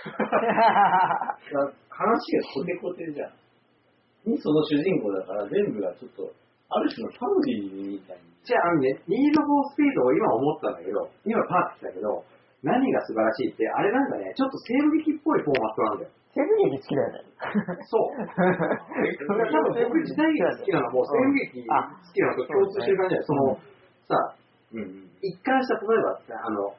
[1.92, 3.47] 話がコテコテじゃん。
[4.28, 6.28] にその主人公だから全部がちょっと、
[6.68, 8.28] ある種のパロディみたいに。
[8.44, 12.24] じゃあ、あのね、ニード・フォー・スピードを今思ったんだけど、今パーって言ったけど、
[12.62, 16.10] 何が素晴らしいって、あれなんかね、ちょっと西部劇っぽいフォーマットなんだよ。
[16.34, 17.24] 西部劇好きだよね。
[17.86, 18.12] そう。
[19.24, 23.24] 多分僕時代劇好きなのも、西部劇好きなのと共通してる感じだよ。
[23.24, 23.58] その、
[24.08, 24.34] さ、
[24.74, 25.10] うんうん。
[25.22, 26.74] 一貫した、例えばさ、あの、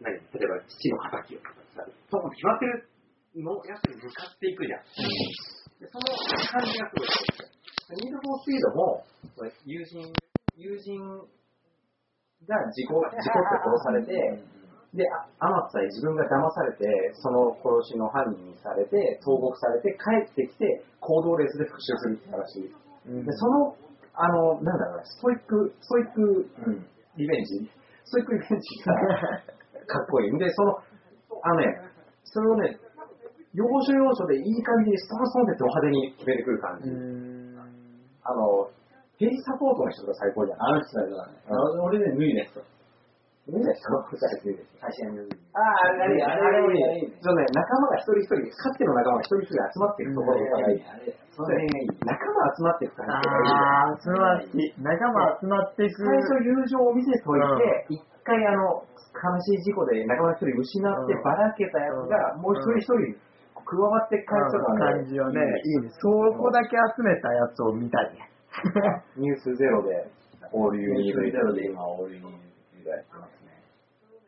[0.00, 2.88] 何、例えば父の敵をとかさ、そこ決まってる
[3.36, 4.82] のやつに向かっていくじゃん。
[5.82, 9.02] でその感じがすごい好きニード・フォー・スピードも、
[9.66, 10.14] 友人、
[10.54, 10.94] 友人
[12.46, 14.14] が事故、事故って殺されて、
[14.94, 16.86] で、あ天津さえ自分が騙されて、
[17.18, 22.70] その殺しの犯人にされて、投獄されて、帰ってきて、行動レースで復讐するって話。
[23.08, 23.76] うんで、その、
[24.14, 26.22] あの、なんだろうな、ストイック、ストイック
[26.68, 27.68] うんリベンジ、
[28.04, 28.94] ストイックリベンジが
[29.86, 30.38] かっこいい。
[30.38, 30.78] で、その、
[31.42, 31.90] あのね、
[32.24, 32.78] それをね、
[33.52, 36.88] 要所要所でいい感じにストンストンってド派手に決めてくる感じ。
[36.88, 37.52] ん。
[38.24, 38.70] あの、
[39.20, 40.62] ヘリサポートの人が最高じゃん。
[40.62, 40.80] あの？
[40.80, 41.36] 人だね。
[41.46, 41.52] あ
[41.84, 42.64] 俺ね、脱いだ人？
[43.52, 43.84] みんな人？
[44.08, 44.16] 会
[44.88, 47.12] 社に脱いああ、あれ、あれあれいいね。
[47.20, 50.82] そうね、仲間が一人一人、かつての仲間が一人一人集まっていくところがいい。
[50.88, 51.88] あれ、その辺がいい。
[52.08, 53.52] 仲間集まっていく感じがいい。
[53.52, 54.56] あー、それは好き。
[54.80, 56.00] 仲間集まっていく。
[56.00, 57.40] 最初友情を見せとい
[57.92, 58.80] て、一回あの、
[59.12, 63.20] 悲しい事故で仲間一人失ってうんばらけたやつが、もう一人一人
[63.72, 65.88] 加わって帰ってくる感じをね、いいね。
[65.96, 68.28] そこだけ集めたやつを見たいね。
[69.16, 70.12] ニュースゼロで、
[70.52, 73.56] オールユニークゼロで今、オールユニークがやってますね。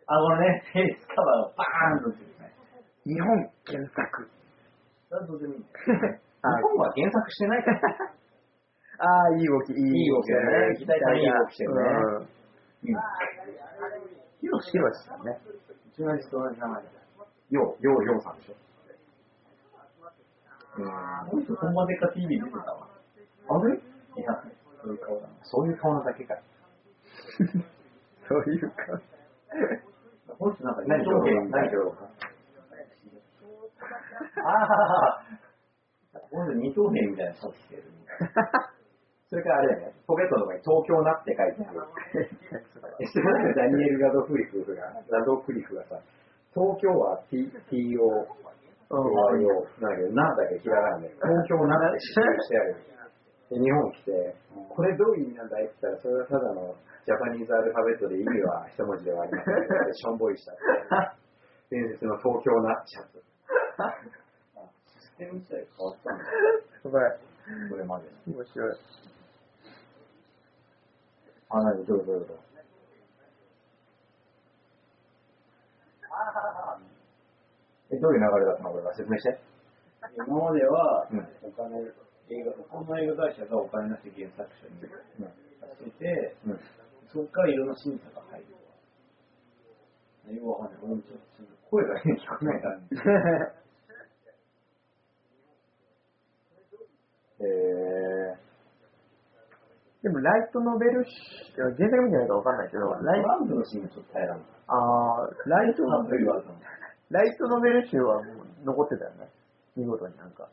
[0.09, 2.57] あ、これね、フェイスカバーがバーンと出てるね。
[3.05, 4.29] 日本検索。
[5.13, 5.65] それはどうでもいい。
[6.41, 7.81] 本は原作してないから。
[8.97, 11.81] ああ、いい動き、いいい動きだね期待がいい動きしてるね
[12.17, 12.29] うん
[14.41, 15.39] ヒロシヒロシさんね。
[15.49, 16.91] うちの人同じ名前だ。
[17.51, 18.55] よう、よう、ようさんでしょ。
[20.77, 21.31] うん。
[21.31, 22.89] この人、本場デカ TV 出てたわ。
[23.49, 24.43] あれいや、
[24.83, 25.29] そういう顔だな。
[25.43, 26.35] そういう顔なだけか。
[28.29, 28.75] そういうか。
[30.39, 31.79] この人なんか何二等兵何みたいな。
[34.45, 34.65] あ
[35.15, 37.83] あ、この人二等兵みたいなシャツ着てる。
[39.31, 41.83] それからあれだね、ポケットのとかに東京なって書いてある。
[43.01, 45.99] えそれなんかダニエル・ラドクリフが、ラドクリフがさ、
[46.55, 47.99] 東京は T- TO、
[48.91, 52.77] OIO なんだけど、なだけひらがなで、東京なって刺繍してある。
[53.51, 54.37] で日本来て、
[54.69, 56.75] これどういう意味なんだいって言ったら、それはただの
[57.05, 61.25] ジャパニーズアルファベットで意味は一文字ではありませんけど、しょんぼりしたって。
[61.71, 63.21] 伝説の東京なシャツ。
[65.01, 66.25] システム自体変わったんだ。
[66.81, 67.03] すごい。
[67.71, 68.37] これまでの。
[68.37, 68.77] 面白い。
[71.51, 72.35] あ、なに、どうぞどうぞ。
[77.95, 79.39] え、どういう流れだったのこれは説明して。
[80.27, 81.79] 今まではうん、お金、
[82.29, 85.31] 映画、日本の映画会社がお金出して原作者にうん。
[85.63, 86.61] 出してて、うん。
[87.13, 88.65] そこからいろんな審査が入るわ。
[90.33, 90.83] よくわかんない。
[90.83, 92.81] 俺もちょっと声がね、聞こえないから。
[97.41, 98.39] え
[100.03, 101.11] でも、ライトノベル集、
[101.57, 104.43] 原作見てないからわかんないけど、ライトランプのシーンがちょっと平らな。
[104.67, 106.43] あーライトノベル、は
[107.15, 109.31] ライトノベル集はもう残ってたよね。
[109.79, 110.49] 見事になんか。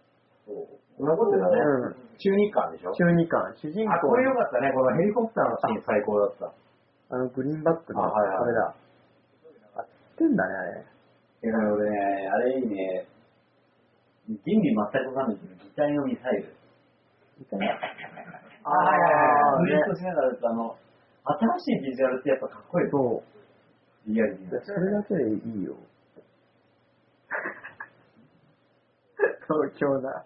[0.46, 0.70] そう。
[1.02, 1.58] ー、残ってたね。
[1.58, 1.96] うん。
[2.22, 2.94] 中日韓でしょ？
[2.94, 4.72] 中二巻、主人あ、公これよかったね。
[4.74, 6.54] このヘリコプターのシーン最高だった。
[7.10, 8.76] あの、グリーンバックの、あはいはいあれだ。
[9.82, 10.86] あ、知ってんだね、あれ。
[11.44, 13.08] いや、俺ね、あれいいね、
[14.30, 16.54] 原理全くわかんないけど、擬態のミサイル。
[18.64, 20.78] ああフリートしながら、あの、
[21.26, 22.90] 新しいビジュアルってやっぱかっこいい。
[22.92, 23.24] そ
[24.08, 24.12] う。
[24.14, 24.48] リアルに。
[24.48, 25.76] それだけでいいよ。
[29.52, 30.26] 東京だ。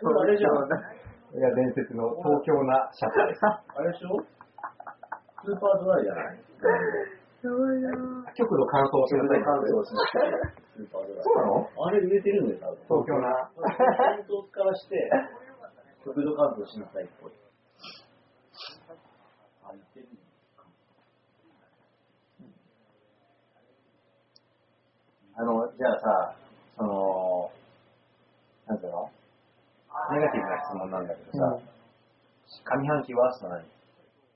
[0.00, 0.94] これあれじゃん東京だ。
[1.36, 3.42] いや、伝説の東京なシャツです。
[3.44, 4.22] あれでしょ？
[5.44, 6.38] スーパードライじゃない？
[8.34, 10.50] 極度乾燥する全然乾燥しない。
[10.76, 11.22] スーパードライ。
[11.22, 11.68] そうなの？
[11.86, 12.46] あれ売れてるん。
[12.56, 13.50] 東京な。
[13.52, 13.62] 本
[14.26, 15.10] 当からして、
[16.04, 17.32] 極度乾燥しなさいっぽい。
[25.38, 26.34] あの、じゃあさ、
[26.78, 27.50] その、
[28.66, 28.92] なんていう。
[28.92, 29.10] の
[30.12, 31.58] ネガティブな質問なんだけどさ、
[32.64, 33.64] 上半期ワースト何？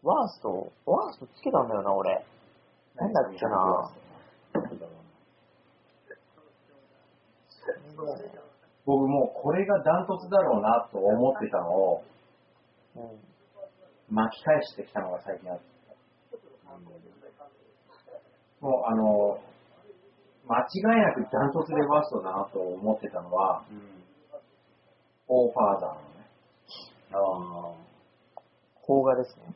[0.02, 0.72] ワースト？
[0.86, 2.24] ワーストつけたんだよな、俺。
[2.96, 3.90] なんだっけな。
[8.86, 12.02] 僕もうこれがダントツだろうなと思ってたのを
[12.96, 13.20] うん。
[14.10, 15.64] 巻き返してきたのが最近あって。
[18.60, 19.38] もうあの、
[20.48, 23.62] 間違いなくダントツでワーストだなと思ってたのは、
[25.30, 26.26] オーファーザーなのね。
[27.14, 28.42] ああ。
[28.84, 29.54] 邦画ですね。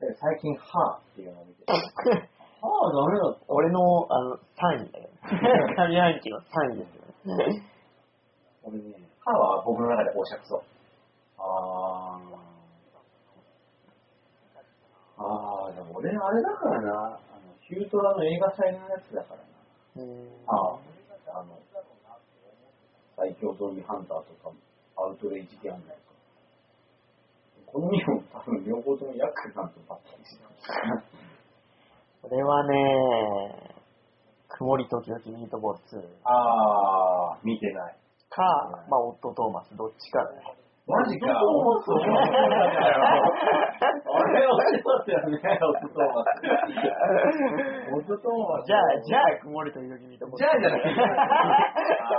[0.00, 1.78] で最近、ハーっていうのを見てて、ああ、
[2.90, 3.44] ダメだった。
[3.46, 3.78] 俺の、
[4.10, 5.08] あの、3位だよ。
[5.30, 6.94] 上半期の3位です
[7.28, 7.62] よね。
[8.64, 10.62] 俺ね、ハーは僕の中でおしゃくそ。
[11.38, 12.42] ああ。
[15.18, 17.18] ああ、でも俺あれだからな、あの、
[17.60, 19.46] ヒュートラの映画祭のやつだからな。
[19.94, 20.78] うんあ
[21.30, 21.61] あ、あの、
[23.22, 24.50] 最強ドリーハンターとか、
[24.98, 26.02] アウトレイジギャングとか。
[27.66, 30.50] この2本多分両方ともヤックさんとバッテリーしてる。
[32.22, 33.78] これはね、
[34.48, 37.96] 曇り時々ミートボール2あー、見てない。
[38.28, 38.42] か、
[38.90, 40.61] まあ、オット・トーマス、どっちかだね。
[40.84, 41.30] マジか。
[41.30, 46.42] オットトーマスあれは面白かったよね、オットトーマス。
[47.94, 48.66] オットトーマス。
[48.66, 50.42] じゃあ、じゃあ、曇り時々ミートボール。
[50.42, 50.98] じゃあじゃなくて、あ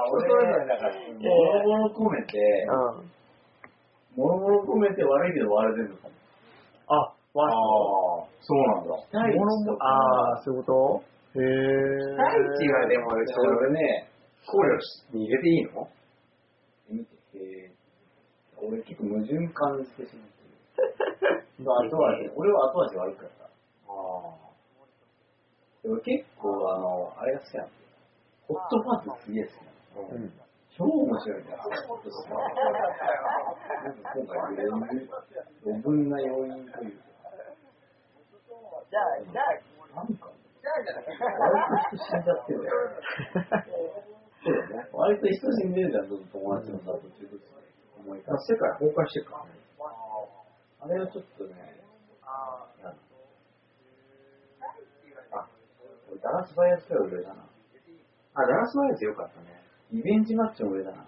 [0.07, 0.95] 人それぞれだから。
[0.95, 2.39] もろもろ込めて、
[2.71, 3.11] うん。
[4.15, 6.15] もろもろ込めて悪いけど悪い全部かも。
[6.87, 8.95] あ、ワあー、そうなんだ。
[8.95, 11.03] あー、そういうこ
[11.35, 11.41] と？
[11.41, 12.15] へー。
[12.15, 14.07] 大地はでも、それね、
[14.47, 14.79] 考慮
[15.17, 15.87] に入れていいの？
[18.63, 21.43] 俺結構矛盾感じてしまってる。
[21.63, 23.45] 後味、 俺は後味悪かった。
[23.45, 23.49] あ
[25.83, 27.87] でも結構、あの、あれが好きなんですよ。
[28.47, 30.07] ホットパーツすげえ好きなの。
[30.09, 30.33] うん。
[30.75, 31.57] 超面白いんだよ。
[31.61, 32.19] ホットパーツ
[33.83, 35.09] なんか今回余分、
[35.65, 37.03] 余分な要因というか。
[38.89, 40.31] じゃあ、じゃあ、なんか、
[40.63, 42.71] 割と人死んじゃってるよ。
[44.43, 44.89] そうだね。
[44.93, 47.62] 割と人死んでるじゃん友達のさ、途中で
[48.03, 48.51] 思い返す。
[48.51, 49.63] 世界崩壊してるからね。
[50.83, 51.55] あれはちょっとね、
[52.27, 52.67] あ、
[56.11, 57.47] 俺ダラスバイアスが上だな。
[58.35, 59.63] あ、ダラスマイヤーズよかったね。
[59.91, 61.05] リベンジマッチも上だな。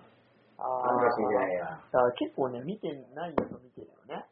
[0.58, 1.66] あなんかしいないや。
[1.92, 4.24] だから結構ね、見てないやつ見てるよね。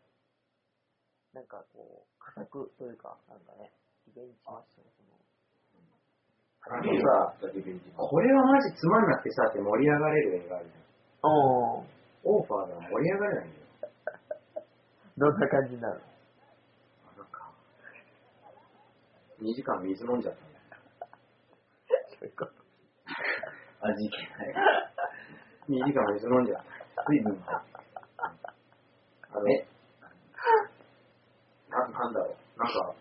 [1.33, 3.73] なんかこう、佳作というか、なんかね、
[4.07, 5.11] リベンジマッチのその、
[6.63, 7.35] あのさ、
[7.97, 10.83] これはマジつまんなくてさって盛り上がれる映画あるじゃん。
[12.23, 13.63] オーファーが盛り上がれないんだよ。
[15.17, 16.01] どんな感じになる？
[17.17, 17.51] なんか、
[19.41, 20.65] 2時間水飲んじゃったんだよ。
[22.19, 22.51] そういうこと。
[23.85, 24.55] 味気ない。
[25.69, 26.63] 2時間水飲んじゃっ
[26.95, 27.03] た。
[27.09, 27.61] 水分が。
[29.33, 29.43] あの、
[31.69, 32.35] な、なんだろう。
[32.59, 32.95] なんか、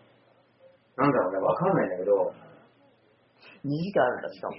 [0.97, 2.33] なんだろうね、わかんないんだけど、
[3.65, 4.55] 2時間あるんだ、しかも。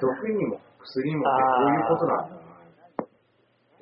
[0.00, 2.53] 毒にも薬もってこういうことなんだな。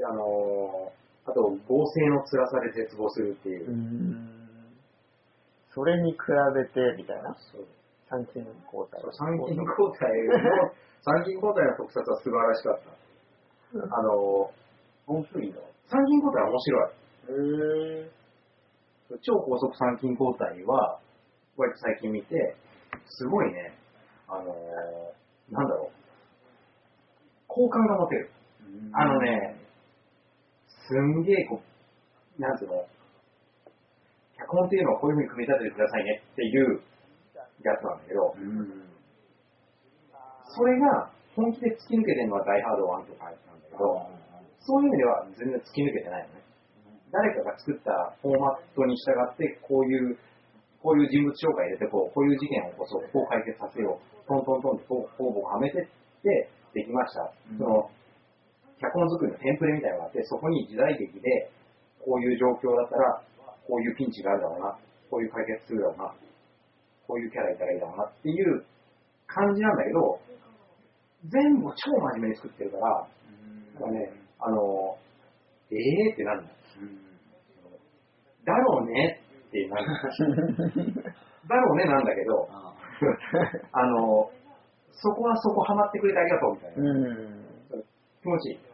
[0.02, 3.74] で、あのーあと、合成の辛さで絶望するっていうう。
[5.70, 7.30] それに比べて、みたいな？
[7.38, 7.66] そう
[8.10, 8.98] 参勤交代。
[9.14, 10.74] 参勤交代の、
[11.06, 13.96] 参勤交代の特撮は素晴らしかった。
[13.96, 14.62] あのー
[15.06, 15.58] 面白いんだ。
[15.86, 16.90] 参勤交代は面白い。
[17.30, 20.98] へぇ超高速参勤交代は、
[21.56, 22.56] 割と最近見て、
[23.06, 23.74] すごいね、
[24.26, 25.90] あのーなんだろう、
[27.46, 28.30] 好感が持てる。
[28.92, 29.51] あの、ね、
[30.88, 32.86] すんげえこう、なんつうの、
[34.38, 36.82] 脚本っていうのをこういう風に組み立ててくださいねっていう
[37.62, 38.82] やつなんだけど、うん。
[40.54, 44.22] それが本気で突き抜けてるのはダイハード1とかなんだけど、
[44.60, 46.42] そういう意味では全然突き抜けてないのね。
[47.12, 50.16] 誰かが作ったフォーマットに従って、こういう、
[50.82, 55.86] こういう人物紹介入れてこう、こういう事件を起こそう、こう解決させよう、トントントンってこう方々をはめてっ
[56.22, 57.32] て、できました。
[57.52, 57.90] うんその、
[58.82, 61.50] 脚本作りのテンプレみたいなのがあって、そこに時代劇で、
[62.02, 63.22] こういう状況だったら、
[63.62, 64.74] こういうピンチがあるだろうな、
[65.08, 66.14] こういう解決するだろうな、
[67.06, 68.64] こういうキャラいたらいいだろうなっていう
[69.30, 70.18] 感じなんだけど、
[71.30, 73.06] 全部超真面目に作ってるから、
[73.78, 74.10] なんかね、
[74.40, 74.98] あの、
[75.70, 76.56] ええーってなるんだよ。
[78.44, 79.86] だろうねってなる。
[81.48, 82.48] だろうねなんだけど、
[83.72, 84.30] あの、
[84.90, 86.90] そこはそこハマってくれてありがとうみたいな。
[86.90, 86.94] う
[87.78, 87.84] ん。
[88.20, 88.71] 気持ちいい。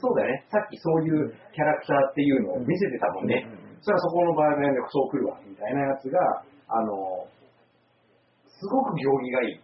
[0.00, 0.44] そうだよね。
[0.50, 3.46] さっきそういうキャラクターっていうのを見せてたもんね。
[3.80, 6.18] それはそこの場合でそう来るわ、みたいなやつが、
[6.68, 7.28] あの、
[8.48, 9.60] すごく行儀がいい。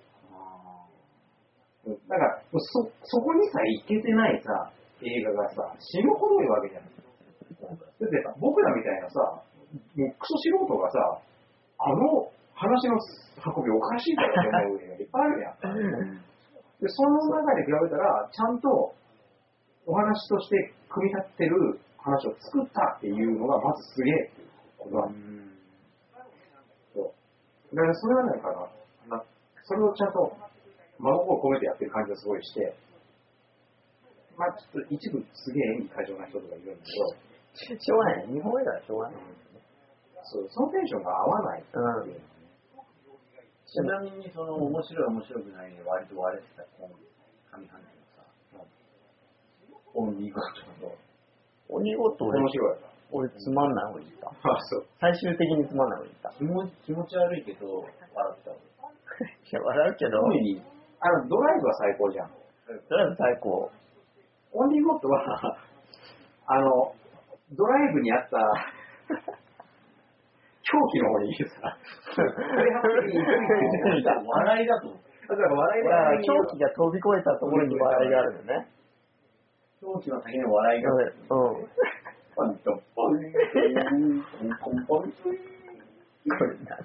[1.87, 2.59] うんだから、そ、
[3.05, 4.71] そこにさえ行けてないさ、
[5.01, 6.85] 映画がさ、死ぬほどいわけじゃん。
[6.85, 9.43] だってさ、僕らみたいなさ、
[9.97, 11.21] もうクソ素人がさ、
[11.79, 12.99] あの話の
[13.57, 16.21] 運びおかしいだろって思う映画いっぱいあるやん。
[16.81, 18.93] で、その中で比べたら、ちゃんと
[19.87, 25.19] お話として組み立ってる話を作ったっていうのがまずすげえっていうことなんで
[26.93, 27.13] すよ。
[27.75, 28.53] だからそれはなんか
[29.09, 29.25] な、な
[29.65, 30.37] それをちゃんと
[30.99, 32.75] 真心を込めてやってる感じがすごいして、
[34.37, 38.27] まあちょっと一部すげえ演技過剰な人とかいるんだけど、しょうがない。
[38.27, 39.23] 日本映画はしょうがない。
[40.25, 42.31] そうそのテンションが合わないっていうのね。
[43.71, 47.90] ちなみに、その、面白い面白くないで割と割れてた本、上半期
[50.01, 50.45] オンリーゴッ
[50.81, 50.93] トの、
[51.69, 52.79] 鬼ごと俺面、白い。
[53.13, 54.31] 俺つまんない方に行った。
[54.31, 54.87] あ、そう。
[55.01, 56.33] 最終的につまんない方に行った。
[56.39, 58.61] 気持気持ち悪いけど、笑った俺。
[59.29, 62.29] いや、笑うけど、あの、ドライブは最高じゃん。
[62.31, 63.71] とりあえず最高。
[64.53, 65.21] オンリーゴットは、
[66.47, 66.95] あの、
[67.53, 68.39] ドライブにあった、
[70.71, 71.77] 狂気の方にいるさ、
[72.15, 72.35] それは
[73.07, 74.89] に行くんじゃない笑いだと。
[75.29, 78.67] だから笑いだからが狂気が飛び越えたところに笑いがあるよね。
[79.81, 81.01] 狂気の先の笑いが、うん。
[82.37, 83.17] パンとパン、
[84.61, 86.77] ポンポンポン、これな。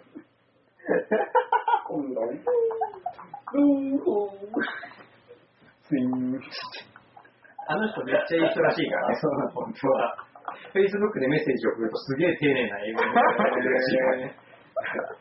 [1.90, 2.22] 今度、
[5.84, 6.40] スイン。
[7.68, 9.16] あの人めっちゃいい人らしいからね、
[9.54, 10.16] 本当は。
[10.74, 14.40] Facebook でメッセージを送るとすげえ丁寧な英語になってるらしいからね。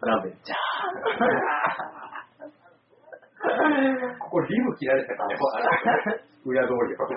[0.00, 0.54] 鍋、じゃ
[4.20, 5.28] ここリブ切られたから
[6.14, 7.14] ね、 裏通りでここ。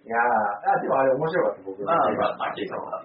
[0.00, 0.20] いやー、
[0.64, 3.04] あ、でもあれ面白かった、僕まあまあ、まあ、ケイさんは。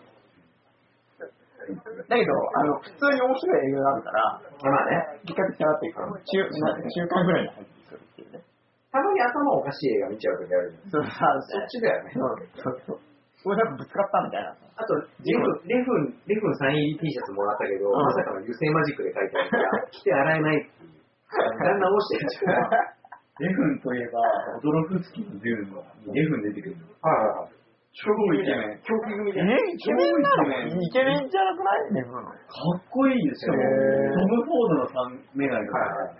[1.65, 8.43] だけど、あの、普通に面白い映画があるから、まあね、比較的上がっていくから、中、な中間ぐらいに入ってくるっていうね。
[8.91, 10.91] たまに頭おかしい映画見ちゃう時あるじゃん。
[10.91, 12.11] そうさ、そっちだよね。
[12.15, 12.21] うん、
[12.61, 12.99] そうそう。
[13.43, 14.55] これなんかぶつかったみたいな。
[14.55, 20.97] あと、レフン、レフン、レフンサイン入り T シャツもらったけど、うんまさかの油性マジックで書いてあるから、着て洗えないっていう。
[21.29, 23.04] だんだん落ちてるじゃん。
[23.39, 24.19] レフンといえば、
[24.57, 25.75] オドロフスキーのデューン
[26.07, 26.75] にレフン出てくる。
[27.03, 27.51] はいはいはい。
[27.95, 28.79] 超イケメン。
[28.83, 31.95] 狂気組え、イケメンなの超イケメンじゃなくない？
[31.95, 32.23] レブロン。
[32.23, 33.53] かっこいいですよ。
[33.55, 36.15] トム・フォードのさんメガネとかはい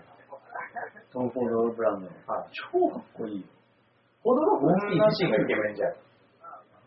[1.12, 2.12] トム・フォードブランドの。
[2.28, 3.44] はい超かっこいい。
[4.24, 5.92] オドロフスキー自身がイケメンじゃん。
[5.92, 5.94] オ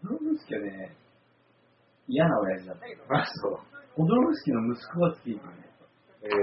[0.09, 0.95] ドロフスキーはね、
[2.07, 3.17] 嫌な親父だった。
[3.17, 3.57] あ、そう。
[3.97, 5.69] オドロフスキーの息子が好きですね。
[6.21, 6.37] えー、い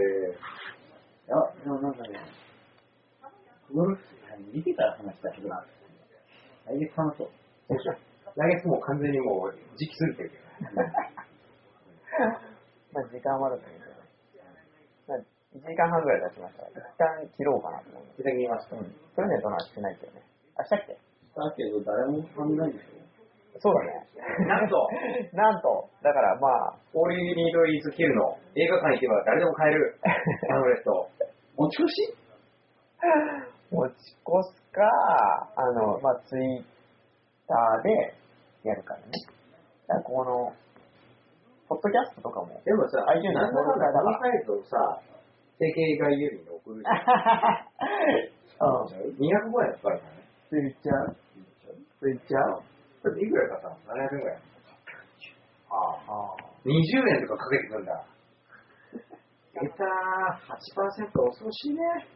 [1.30, 2.20] や、でもなんかね、
[3.72, 4.06] オドロフス、
[4.52, 7.30] 見てから話したけど、来月話そう。
[8.36, 10.42] 来月もう完全にもう時期過ぎてるけど。
[12.92, 13.84] まあ時間はあるんだけど。
[15.08, 15.18] まあ
[15.56, 18.20] 1時間半ぐらい経ちましたから、一旦切ろうかなと思います。
[18.20, 18.76] いただきました。
[18.76, 18.92] うん。
[19.16, 20.22] プレゼントの話してないけどね。
[20.56, 21.00] あ、したっけだ
[21.56, 22.96] けど、誰も考えないでしょ。
[23.58, 24.04] そうだね。
[24.46, 24.76] なんと、
[25.32, 31.08] なんと、だからまあ、オールユニードイズキルの映画館行けば誰でも買えるパンフレット。
[31.56, 32.16] 持ち越し
[33.70, 34.82] 持ち越すか、
[35.56, 36.64] あの、まあ、ツイッ
[37.48, 38.14] ターで
[38.68, 39.06] やるからね。
[39.86, 40.52] だからこの、
[41.68, 45.02] ポッドキャストとかも、でもさ、iTunes なんだかんだ考えるとさ、
[45.58, 45.66] 定
[45.98, 46.96] 型外郵便で送るじゃん。
[48.56, 49.26] うん、205
[49.66, 50.28] 円かかるからね。
[50.48, 51.14] ツイッチャー、
[52.00, 52.62] ツイッチャー、
[53.02, 54.42] だっていくらかかったの ?700 円ぐらい。
[55.70, 55.74] あ
[56.06, 56.34] あ。
[56.34, 58.04] あ20円とかかけてくんだ。
[59.54, 62.15] 出たー、8%恐ろしいね。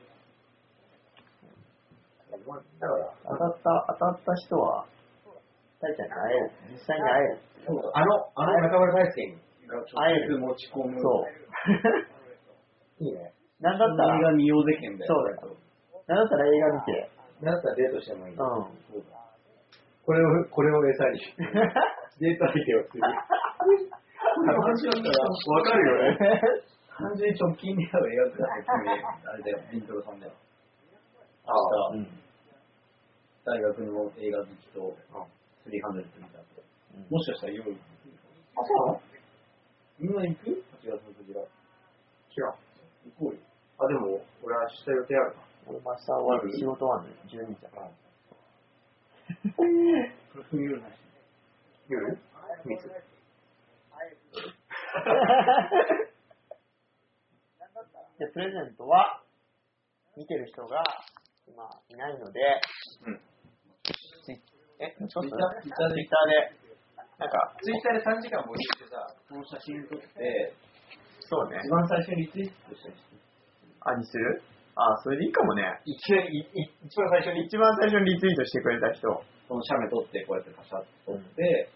[2.31, 4.87] だから、当たった、当たった人は、
[5.81, 6.51] 大ちゃんに会える。
[6.73, 7.39] 実際に会える。
[7.95, 9.37] あの、あの中村大輔に。
[9.71, 11.01] あえて持ち込む。
[11.01, 11.27] そ
[13.01, 13.05] う。
[13.05, 13.33] いいね。
[13.61, 15.15] なんだったら、映画見ようぜ券だよ。
[15.15, 15.57] そうだよ。
[16.07, 17.11] なんだったら映画見て、
[17.41, 18.35] なんだったらデートしてもいい。
[18.35, 18.39] うん。
[18.39, 18.45] そ
[18.99, 19.21] うだ
[20.05, 21.21] これを、これを餌に。
[22.21, 23.03] デート相手をする。
[24.21, 26.19] 話だったら、わかるよね。
[27.01, 30.33] 単純に直近で会う映画ってあれだよ、ビントロさんだよ。
[31.51, 31.95] ああ。
[31.95, 32.07] 明日、
[33.45, 34.97] 大学の映画好きと、
[35.67, 36.63] 300見たって。
[37.11, 37.75] もしかしたら夜、あ、
[38.63, 39.01] そう
[39.99, 41.41] みんな行く ?8 月の扉。
[41.41, 42.55] 違う。
[43.19, 43.41] 行こうよ。
[43.79, 45.43] あ、でも、俺は明日予定あるな。
[45.67, 47.91] 俺も明日終わる仕事終わるの12時だから。
[49.57, 50.93] これ踏み寄るなし。
[51.89, 52.19] 夜
[52.65, 52.83] 密。
[58.19, 59.23] で、 プレゼントは、
[60.17, 60.85] 見てる人が
[61.51, 62.41] 今いないので、
[63.07, 63.21] うん。
[64.81, 66.57] え、ちょっとツイッターで、
[67.19, 70.55] なんか、ツイッターで3時間募集してさ、この写真撮って、
[71.29, 71.69] そうね一。
[71.69, 73.21] 番最初にリツイートしたりして。
[73.85, 74.43] あ、にする？
[74.75, 75.63] あ、それでいいかもね。
[75.85, 76.25] 一番
[77.11, 79.07] 最初に、一番最初にリツイートしてくれた人。
[79.51, 81.69] この写メ撮って、こうやってパシャッと撮って、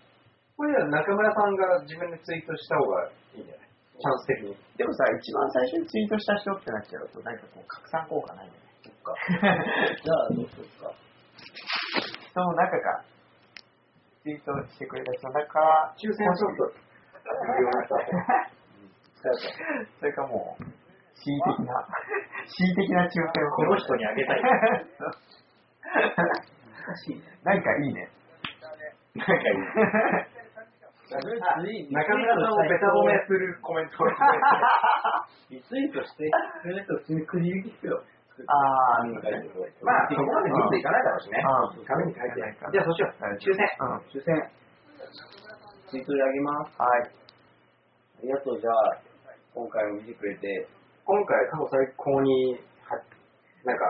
[0.57, 3.68] これは中村さんが自分でツイートした方がいいんじゃない？
[3.68, 4.57] チャンス的に。
[4.79, 8.63] でもさ、一番最初にツイートした人ってなっちゃうと、なんかこう、拡散効果ないよね。
[9.05, 9.14] か。
[9.28, 10.90] じゃあ、どうしようか。
[12.32, 13.05] その中か、
[14.22, 16.72] ツイートしてくれた人の中抽選ちょっと。
[19.98, 20.70] それかもう、恣
[21.32, 21.80] 意的な、
[22.44, 23.50] 恣意的な抽選を。
[23.52, 24.42] この人にあげたい。
[24.42, 24.52] 難
[26.96, 27.22] しいね。
[27.44, 28.11] なんかいいね。
[29.14, 29.36] なんかい
[31.70, 31.88] い。
[31.92, 34.07] 中村さんをベタ褒めするコメントを
[35.50, 36.30] リツイートして、
[36.62, 38.02] くれる人普通にくじ引きする
[38.41, 38.47] よ。
[38.49, 41.85] あー紙に書いてこうまあ、そこまで見ていかないだろうしねうん。
[41.85, 42.43] 紙に書いて。
[42.72, 43.22] じゃあ、そうしよう。
[43.39, 43.62] 抽選。
[43.78, 44.03] うん。
[44.11, 44.35] 抽選。
[45.91, 46.74] ツイートであげます。
[46.80, 47.07] はい。
[47.07, 48.99] ありがとう、じゃあ、
[49.55, 50.66] 今回も見てくれて、
[51.05, 52.59] 今回、過去最高に、
[52.89, 52.97] は
[53.64, 53.85] なんか、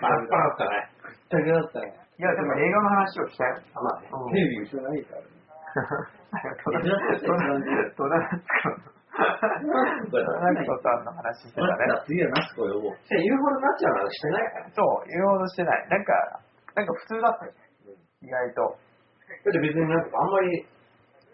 [0.00, 0.90] バラッバラだったね。
[1.00, 1.94] くったけだったね。
[2.18, 3.56] いや、でも映画の話をしたよ。
[3.74, 4.08] あまあね。
[4.12, 5.28] うんテレビ後ろ ないからね。
[6.28, 8.97] 戸田戸田夏子
[10.10, 11.86] 戸田夏子さんの話してたまね。
[11.90, 12.96] た次はナスコ呼ぼう。
[13.02, 14.72] じゃあ言うほどなっちゃうのはしてないからね。
[14.74, 15.88] そう、言うほどしてない。
[15.88, 16.40] なんか、
[16.74, 17.58] なんか普通だったよね。
[18.22, 18.62] 意外と。
[18.62, 20.66] だって別になんかあんまり、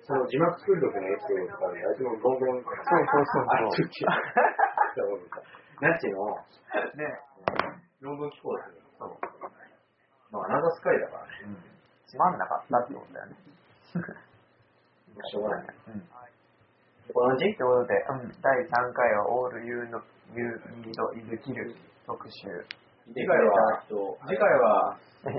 [0.04, 4.04] その字幕作る時のエピソードとかで、あいつも論文そうそうそうある時
[5.80, 6.36] ナッチの
[6.96, 7.20] ね。
[8.00, 8.82] 論文聞こうとする。
[8.98, 9.18] そう。
[10.30, 11.56] まあ、アナザースカイだからね。
[12.06, 13.36] つまんなかったってことだよね。
[15.24, 15.66] しょうがない。
[15.88, 16.08] うん。
[17.12, 20.00] この字ということで、うん、第3回はオールユーの、
[20.32, 21.74] ユーニードイズキル
[22.06, 22.48] 特集。
[23.12, 23.84] 次回は、
[24.26, 24.96] 次回は、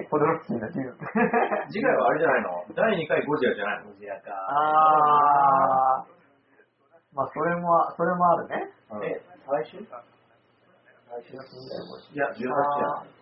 [0.10, 0.78] ポドロフスキーの銃。
[1.74, 2.66] 次回はあれじゃないの？
[2.76, 3.90] 第2回ゴジラじゃないの？
[3.92, 4.32] ゴジラか。
[4.32, 6.16] あー。
[7.14, 8.70] まあ、それも、それもあるね。
[9.02, 9.88] え、来週い
[12.18, 12.52] や、18や。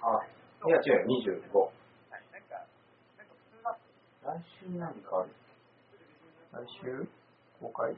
[0.02, 0.20] あ、
[0.68, 1.06] いや、違うよ、
[1.52, 1.70] 25。
[4.24, 5.30] 来週なんかある
[6.54, 7.08] 来週？
[7.60, 7.96] 公開？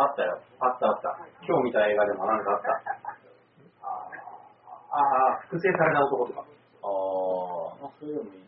[0.00, 0.40] あったよ。
[0.60, 1.28] あったあった。
[1.44, 2.72] 今日見た映画でもなんかあった。
[4.92, 6.40] ああ、複製された男とか。
[6.40, 6.48] ああ、
[7.82, 8.40] まあ、それでもいい。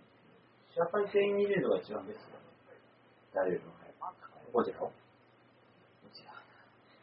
[0.74, 2.44] 社会性に入れるのが一番ベストだね。
[3.34, 3.94] 誰よりも早い。
[4.52, 4.90] ゴジラを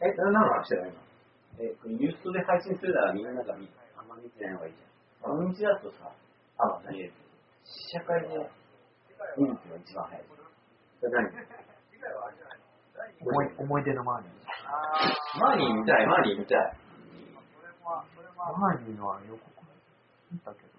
[0.02, 0.98] え、何の話してないの？
[1.60, 4.80] え、これユーストで配信するならみんなが見、あんま見てない方がいいじ
[5.24, 6.72] あの道だとさ、ゃん。
[6.72, 7.14] あ、見える
[7.66, 8.28] 試写会で
[9.38, 10.26] 見るっていうのが一番早い。
[11.02, 11.30] それ何？
[13.22, 14.39] 思い思い出のマーニー。
[15.40, 16.78] マーニー見たい、マーニー見たい。
[17.84, 19.42] マーニーのは予告
[20.32, 20.70] 見たけど。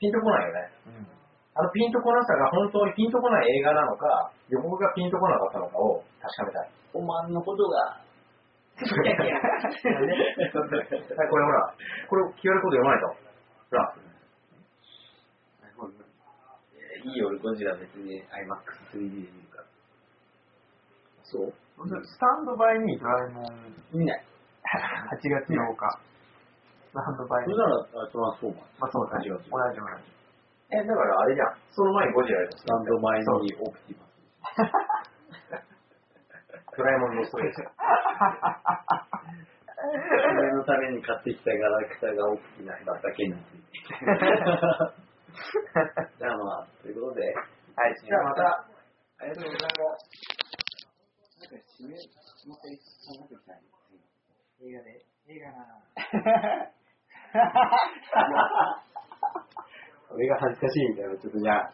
[0.00, 0.72] ピンとこないよね。
[0.86, 1.06] うん。
[1.54, 6.70] あのピンとこなさが本当にピンとこない映画なのか、予告がピンとこなかったのかを確かめたい。
[6.94, 8.00] おまんのことが、は
[8.80, 9.14] い、これ
[11.44, 11.74] ほら、
[12.08, 13.06] これ QR コード読まないと。
[13.70, 13.94] ほら。
[17.04, 19.64] いいよ、俺ゴジラ別に IMAX3D で見るから。
[21.22, 21.52] そう？
[21.74, 23.44] スタンドバイにドラえもん
[23.92, 24.24] 見ない。
[25.10, 25.98] 8月8日。
[26.86, 27.52] スタンドバイに。
[27.54, 27.74] それなら
[28.06, 28.64] あトランスフォーマー。
[28.78, 29.26] まあそうだね。
[29.26, 30.06] 8月同じ同じ。
[30.70, 31.58] え、だからあれじゃん。
[31.74, 33.26] その前にゴジラやったスタンド前に
[33.58, 34.14] オプティマス。
[36.78, 37.56] ドラえもんのストレージ。
[37.56, 37.62] そ
[39.82, 43.64] れのために買ってきたガラクタがオプティマスだったけについて。
[46.18, 47.34] じゃあまあ、ということで、
[47.76, 48.64] はい、じゃあまた、
[49.18, 49.66] ありがとうございま
[49.98, 50.33] す。
[51.80, 52.08] もう一
[52.62, 53.62] 回、そんな時ない
[54.62, 55.58] 映画で、映画な
[60.10, 61.72] 俺が恥ずかしいみたいな、ちょっとじゃあ、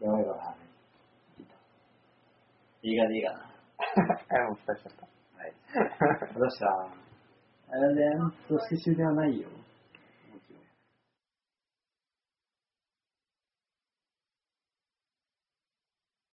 [0.00, 0.56] やばいかな。
[2.82, 3.38] 映画でいいかな。
[3.38, 3.50] はい、
[4.52, 5.08] お伝えしちゃった。
[5.40, 5.52] はい。
[6.34, 6.66] どうした
[7.70, 8.02] あれで、
[8.48, 9.48] そして終了はないよ。